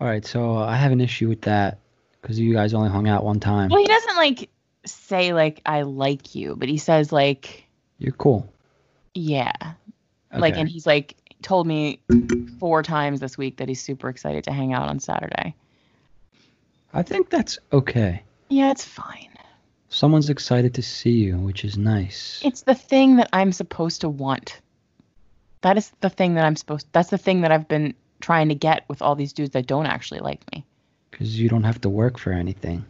[0.00, 0.24] All right.
[0.24, 1.78] So uh, I have an issue with that
[2.20, 3.70] because you guys only hung out one time.
[3.70, 4.50] Well, he doesn't like
[4.84, 7.66] say like I like you, but he says like
[7.98, 8.52] You're cool.
[9.14, 9.52] yeah.
[10.32, 12.00] Like and he's like told me
[12.58, 15.54] four times this week that he's super excited to hang out on Saturday.
[16.92, 18.22] I think that's okay.
[18.48, 19.28] Yeah, it's fine.
[19.88, 22.40] Someone's excited to see you, which is nice.
[22.44, 24.60] It's the thing that I'm supposed to want.
[25.64, 28.54] That is the thing that I'm supposed that's the thing that I've been trying to
[28.54, 30.64] get with all these dudes that don't actually like me.
[31.10, 32.84] Because you don't have to work for anything.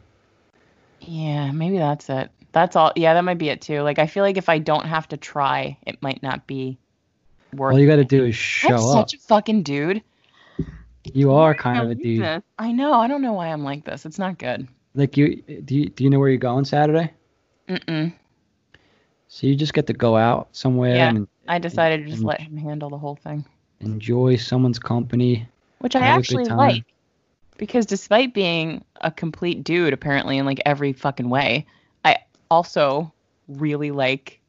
[1.01, 2.31] Yeah, maybe that's it.
[2.53, 2.93] That's all.
[2.97, 3.81] Yeah, that might be it too.
[3.83, 6.77] Like I feel like if I don't have to try, it might not be
[7.53, 9.09] worth All you got to do is I'm show up.
[9.11, 10.03] such a fucking dude.
[11.13, 12.23] You are kind of a dude.
[12.23, 12.43] this.
[12.59, 12.95] I know.
[12.95, 14.07] I don't know why I'm like this.
[14.07, 14.67] It's not good.
[14.95, 17.13] Like you, do you, do you know where you're going Saturday?
[17.69, 18.13] Mm-mm.
[19.29, 21.09] So you just get to go out somewhere Yeah.
[21.11, 23.45] and I decided to just let him handle the whole thing,
[23.81, 25.47] enjoy someone's company.
[25.79, 26.85] which I Have a good actually like.
[27.57, 31.67] Because despite being a complete dude, apparently in like every fucking way,
[32.05, 32.19] I
[32.51, 33.13] also
[33.47, 34.41] really like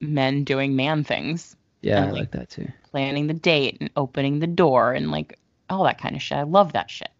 [0.00, 2.68] men doing man things, Yeah, And, I like, like that too.
[2.90, 5.38] planning the date and opening the door and like
[5.68, 6.38] all that kind of shit.
[6.38, 7.10] I love that shit.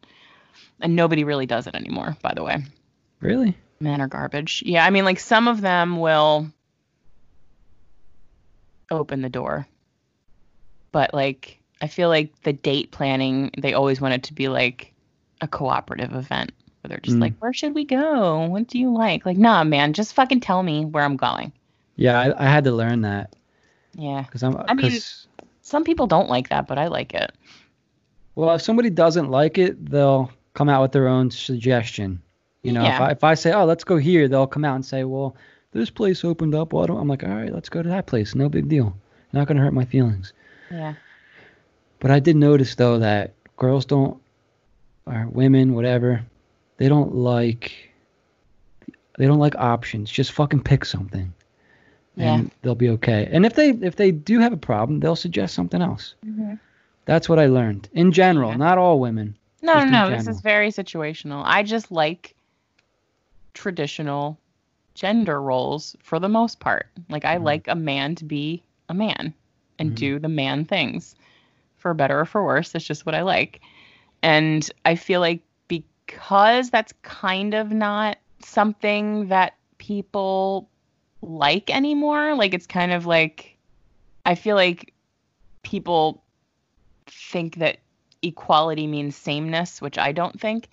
[0.81, 2.63] And nobody really does it anymore, by the way.
[3.21, 3.57] Really?
[3.81, 4.63] Men are garbage.
[4.65, 6.47] Yeah, I mean, like some of them will
[8.91, 9.67] open the door,
[10.93, 14.93] but like I feel like the date planning, they always want it to be like
[15.41, 17.21] a cooperative event where they're just Mm.
[17.23, 18.47] like, "Where should we go?
[18.47, 21.53] What do you like?" Like, nah, man, just fucking tell me where I'm going.
[21.97, 23.35] Yeah, I, I had to learn that
[23.95, 24.57] Yeah, because I'm.
[24.69, 25.01] I mean-
[25.63, 27.33] some people don't like that, but I like it.
[28.35, 32.21] Well, if somebody doesn't like it, they'll come out with their own suggestion.
[32.63, 34.85] You know, if, I, if I say, oh, let's go here, they'll come out and
[34.85, 35.37] say, well,
[35.75, 36.73] this place opened up.
[36.73, 38.35] Well, I'm like, all right, let's go to that place.
[38.35, 38.97] No big deal.
[39.33, 40.33] Not going to hurt my feelings.
[40.71, 40.95] Yeah.
[41.99, 44.21] But I did notice, though, that girls don't,
[45.07, 46.25] or women, whatever,
[46.77, 47.93] they don't like,
[49.19, 50.11] they don't like options.
[50.11, 51.33] Just fucking pick something.
[52.17, 52.37] Yeah.
[52.37, 53.29] And they'll be okay.
[53.33, 56.15] And if they if they do have a problem, they'll suggest something else.
[56.25, 56.61] Mhm.
[57.07, 57.89] That's what I learned.
[57.93, 58.57] In general, Yeah.
[58.57, 59.37] not all women.
[59.63, 60.11] No, no, no.
[60.11, 61.43] This is very situational.
[61.45, 62.35] I just like
[63.53, 64.39] traditional
[64.95, 66.87] gender roles for the most part.
[67.09, 67.45] Like I Mhm.
[67.45, 69.35] like a man to be a man
[69.79, 69.97] and Mhm.
[69.97, 71.15] do the man things.
[71.77, 73.61] For better or for worse, that's just what I like.
[74.23, 80.69] And I feel like because that's kind of not something that people
[81.21, 83.57] like anymore, like it's kind of like
[84.25, 84.95] I feel like
[85.63, 86.23] people
[87.07, 87.79] think that
[88.23, 90.69] equality means sameness, which I don't think.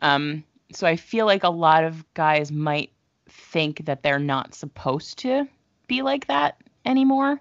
[0.00, 2.90] Um, so I feel like a lot of guys might
[3.36, 5.46] think that they're not supposed to
[5.86, 7.40] be like that anymore.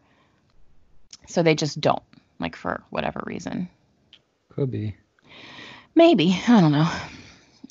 [1.27, 2.03] So they just don't,
[2.39, 3.69] like for whatever reason.
[4.49, 4.95] Could be.
[5.95, 6.39] Maybe.
[6.47, 6.89] I don't know.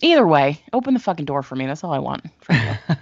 [0.00, 1.66] Either way, open the fucking door for me.
[1.66, 2.24] That's all I want.
[2.40, 2.96] From you.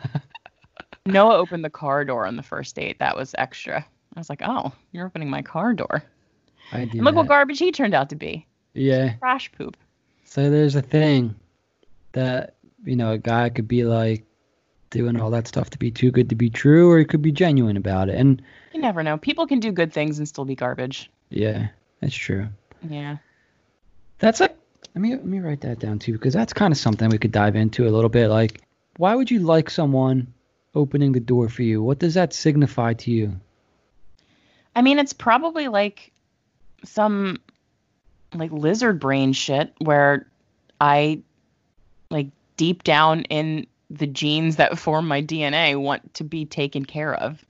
[1.06, 2.98] Noah opened the car door on the first date.
[2.98, 3.84] That was extra.
[4.14, 6.04] I was like, oh, you're opening my car door.
[6.72, 6.98] I do.
[6.98, 8.46] And look what garbage he turned out to be.
[8.74, 9.14] Yeah.
[9.18, 9.76] Trash poop.
[10.24, 11.34] So there's a thing
[12.12, 12.54] that
[12.84, 14.24] you know a guy could be like
[14.92, 17.32] doing all that stuff to be too good to be true, or he could be
[17.32, 18.14] genuine about it.
[18.14, 18.40] And
[18.72, 19.16] You never know.
[19.18, 21.10] People can do good things and still be garbage.
[21.30, 21.68] yeah,
[22.00, 22.46] that's true.
[22.88, 23.16] Yeah.
[24.20, 24.56] That's like
[24.94, 27.32] let me let me write that down too because that's kind of something we could
[27.32, 28.28] dive into a little bit.
[28.28, 28.60] Like,
[28.98, 30.32] why would you like someone
[30.74, 31.82] opening the door for you?
[31.82, 33.40] What does that signify to you?
[34.76, 36.12] I mean, it's probably like
[36.84, 37.40] some
[38.34, 40.26] like lizard brain shit where
[40.80, 41.20] I
[42.10, 47.14] like deep down in the genes that form my DNA want to be taken care
[47.14, 47.44] of.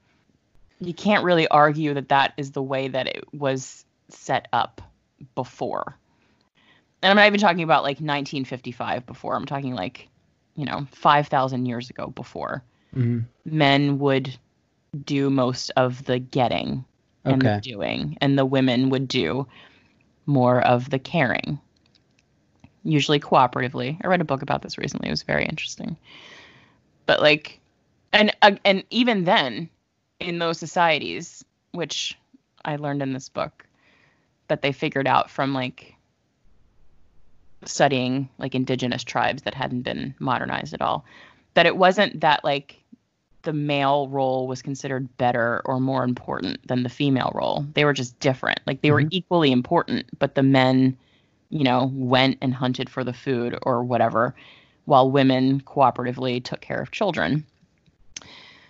[0.81, 4.83] You can't really argue that that is the way that it was set up
[5.37, 5.97] before.
[7.03, 9.37] And I'm not even talking about like 1955 before.
[9.37, 10.09] I'm talking like,
[10.57, 12.63] you know, 5,000 years ago before.
[12.93, 14.37] hmm Men would
[15.05, 16.85] do most of the getting
[17.25, 17.55] and Okay.
[17.55, 19.47] the doing, and the women would do
[20.27, 21.59] more of the caring,
[22.85, 23.99] usually cooperatively.
[24.03, 25.97] I read a book about this recently; it was very interesting.
[27.07, 27.61] But like,
[28.13, 29.69] and uh, and even then,
[30.21, 32.19] in those societies, which
[32.65, 33.67] I learned in this book,
[34.49, 35.95] that they figured out from like
[37.65, 41.05] studying like indigenous tribes that hadn't been modernized at all,
[41.55, 42.79] that it wasn't that like
[43.43, 47.67] the male role was considered better or more important than the female role.
[47.75, 48.61] They were just different.
[48.67, 49.09] Like they were Mhm.
[49.11, 50.97] equally important, but the men,
[51.53, 54.35] you know, went and hunted for the food or whatever,
[54.87, 57.45] while women cooperatively took care of children.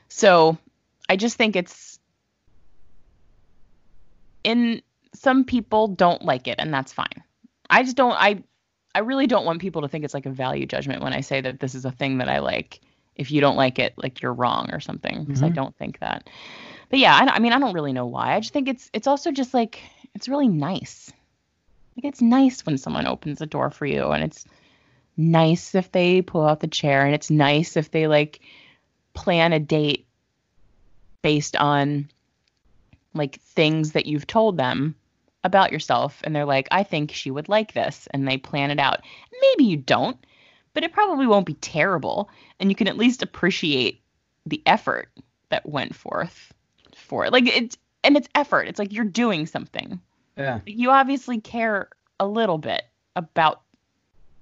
[0.08, 0.58] So
[1.08, 1.98] I just think it's
[4.44, 4.82] in
[5.14, 7.22] some people don't like it and that's fine.
[7.70, 8.42] I just don't I
[8.94, 11.40] I really don't want people to think it's like a value judgment when I say
[11.40, 12.80] that this is a thing that I like
[13.14, 15.24] if you don't like it, like you're wrong or something.
[15.24, 15.54] Because I Mhm.
[15.54, 16.28] don't think that.
[16.90, 18.34] But yeah, I, I mean, I don't really know why.
[18.34, 19.80] I just think it's it's also just like
[20.14, 21.12] it's really nice.
[21.96, 24.44] Like it's nice when someone opens the door for you, and it's
[25.16, 28.40] nice if they pull out the chair, and it's nice if they like
[29.14, 30.06] plan a date
[31.22, 32.08] based on
[33.14, 34.94] like things that you've told them
[35.44, 38.78] about yourself and they're like I think she would like this and they plan it
[38.78, 39.00] out.
[39.40, 40.16] Maybe you don't,
[40.74, 42.30] but it probably won't be terrible
[42.60, 44.00] and you can at least appreciate
[44.46, 45.08] the effort
[45.50, 46.52] that went forth
[46.94, 47.32] for it.
[47.32, 48.68] Like it's and it's effort.
[48.68, 50.00] It's like you're doing something.
[50.36, 50.60] Yeah.
[50.66, 52.82] You obviously care a little bit
[53.16, 53.62] about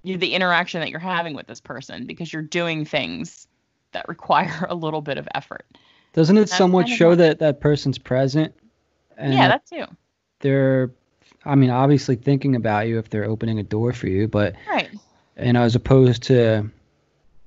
[0.03, 3.47] you the interaction that you're having with this person because you're doing things
[3.93, 5.67] that require a little bit of effort.
[6.13, 8.55] Doesn't it somewhat kind of show that that person's present?
[9.17, 9.97] And yeah, that that too.
[10.41, 10.91] they're,
[11.45, 14.91] I mean, obviously thinking about you if they're opening a door for you, but Right.
[15.41, 16.69] you know, as opposed to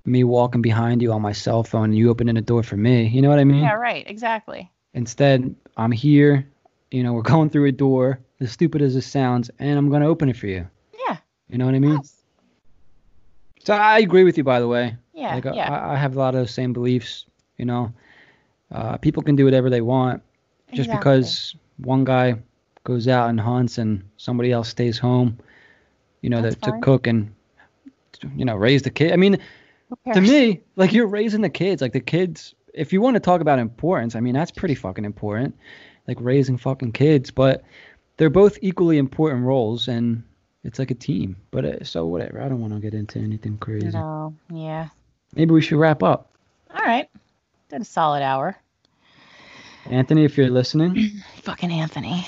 [0.06, 3.08] me walking behind you on my cell phone and you opening a door for me.
[3.08, 3.64] You know what I mean?
[3.64, 4.04] Yeah, right.
[4.08, 4.70] Exactly.
[4.94, 6.48] Instead, I'm here.
[6.92, 10.08] You know, we're going through a door, as stupid as it sounds, and I'm gonna
[10.08, 10.68] open it for you.
[11.08, 11.18] Yeah.
[11.50, 11.96] You know what I mean?
[11.96, 12.16] Yes.
[13.64, 14.98] So I agree with you, by the way.
[15.14, 15.36] Yeah.
[15.36, 15.72] like yeah.
[15.72, 17.26] I, I have a lot of those same beliefs.
[17.58, 17.94] You know,
[18.72, 20.22] uh, people can do whatever they want.
[20.70, 20.98] Just Exactly.
[20.98, 22.36] because one guy
[22.84, 25.38] goes out and hunts and somebody else stays home,
[26.22, 27.34] you know, to, to cook and
[28.36, 29.12] you know raise the kid.
[29.12, 29.38] I mean,
[30.14, 31.82] to me, like you're raising the kids.
[31.82, 35.06] Like the kids, if you want to talk about importance, I mean that's pretty fucking
[35.06, 35.56] important.
[36.08, 37.64] Like raising fucking kids, but
[38.18, 40.24] they're both equally important roles, and
[40.64, 41.36] it's like a team.
[41.52, 42.42] But uh, so whatever.
[42.42, 43.88] I don't want to get into anything crazy.
[43.90, 44.36] No.
[44.52, 44.90] Yeah.
[45.36, 46.32] Maybe we should wrap up.
[46.74, 47.10] All right.
[47.70, 48.56] Did a solid hour.
[49.90, 51.10] Anthony, if you're listening,
[51.42, 52.26] Fucking Anthony.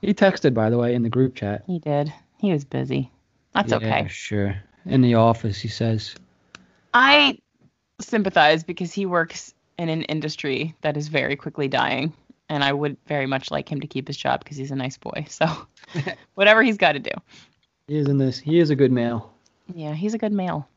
[0.00, 1.62] he texted by the way in the group chat.
[1.66, 2.12] He did.
[2.38, 3.10] He was busy.
[3.54, 4.08] That's Yeah, okay.
[4.08, 4.56] Sure.
[4.84, 6.14] In the office, he says.
[6.92, 7.38] I
[8.00, 12.12] sympathize because he works in an industry that is very quickly dying,
[12.48, 14.96] and I would very much like him to keep his job because he's a nice
[14.96, 15.26] boy.
[15.28, 15.46] So,
[16.34, 17.10] whatever he's got to do.
[17.88, 18.38] He is in this.
[18.38, 19.32] He is a good male.
[19.74, 20.68] Yeah, he's a good male.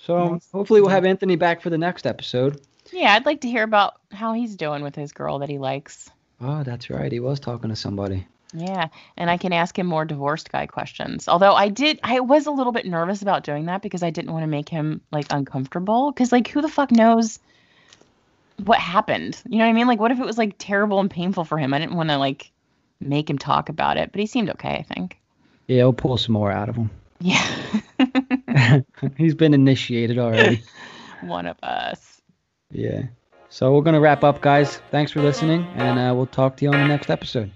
[0.00, 0.48] So Nice.
[0.52, 2.60] hopefully we'll have Anthony back for the next episode.
[2.92, 6.10] Yeah, I'd like to hear about how he's doing with his girl that he likes.
[6.40, 7.10] Oh, that's right.
[7.10, 8.26] He was talking to somebody.
[8.54, 11.28] Yeah, and I can ask him more divorced guy questions.
[11.28, 14.32] Although I did, I was a little bit nervous about doing that because I didn't
[14.32, 16.10] want to make him like uncomfortable.
[16.12, 17.40] Because like, who the fuck knows
[18.64, 19.40] what happened?
[19.48, 19.86] You know what I mean?
[19.86, 21.72] Like, what if it was like terrible and painful for him?
[21.74, 22.50] I didn't want to like
[23.00, 24.74] make him talk about it, but he seemed okay.
[24.74, 25.18] I think.
[25.66, 26.90] Yeah, we'll pull some more out of him.
[27.20, 27.42] Yeah,
[29.16, 30.62] He's been initiated already.
[31.22, 32.22] one of us.
[32.70, 33.02] yeah.
[33.48, 34.80] So we're gonna wrap up, guys.
[34.92, 37.50] Thanks for listening, and uh, we'll talk to you on the next episode.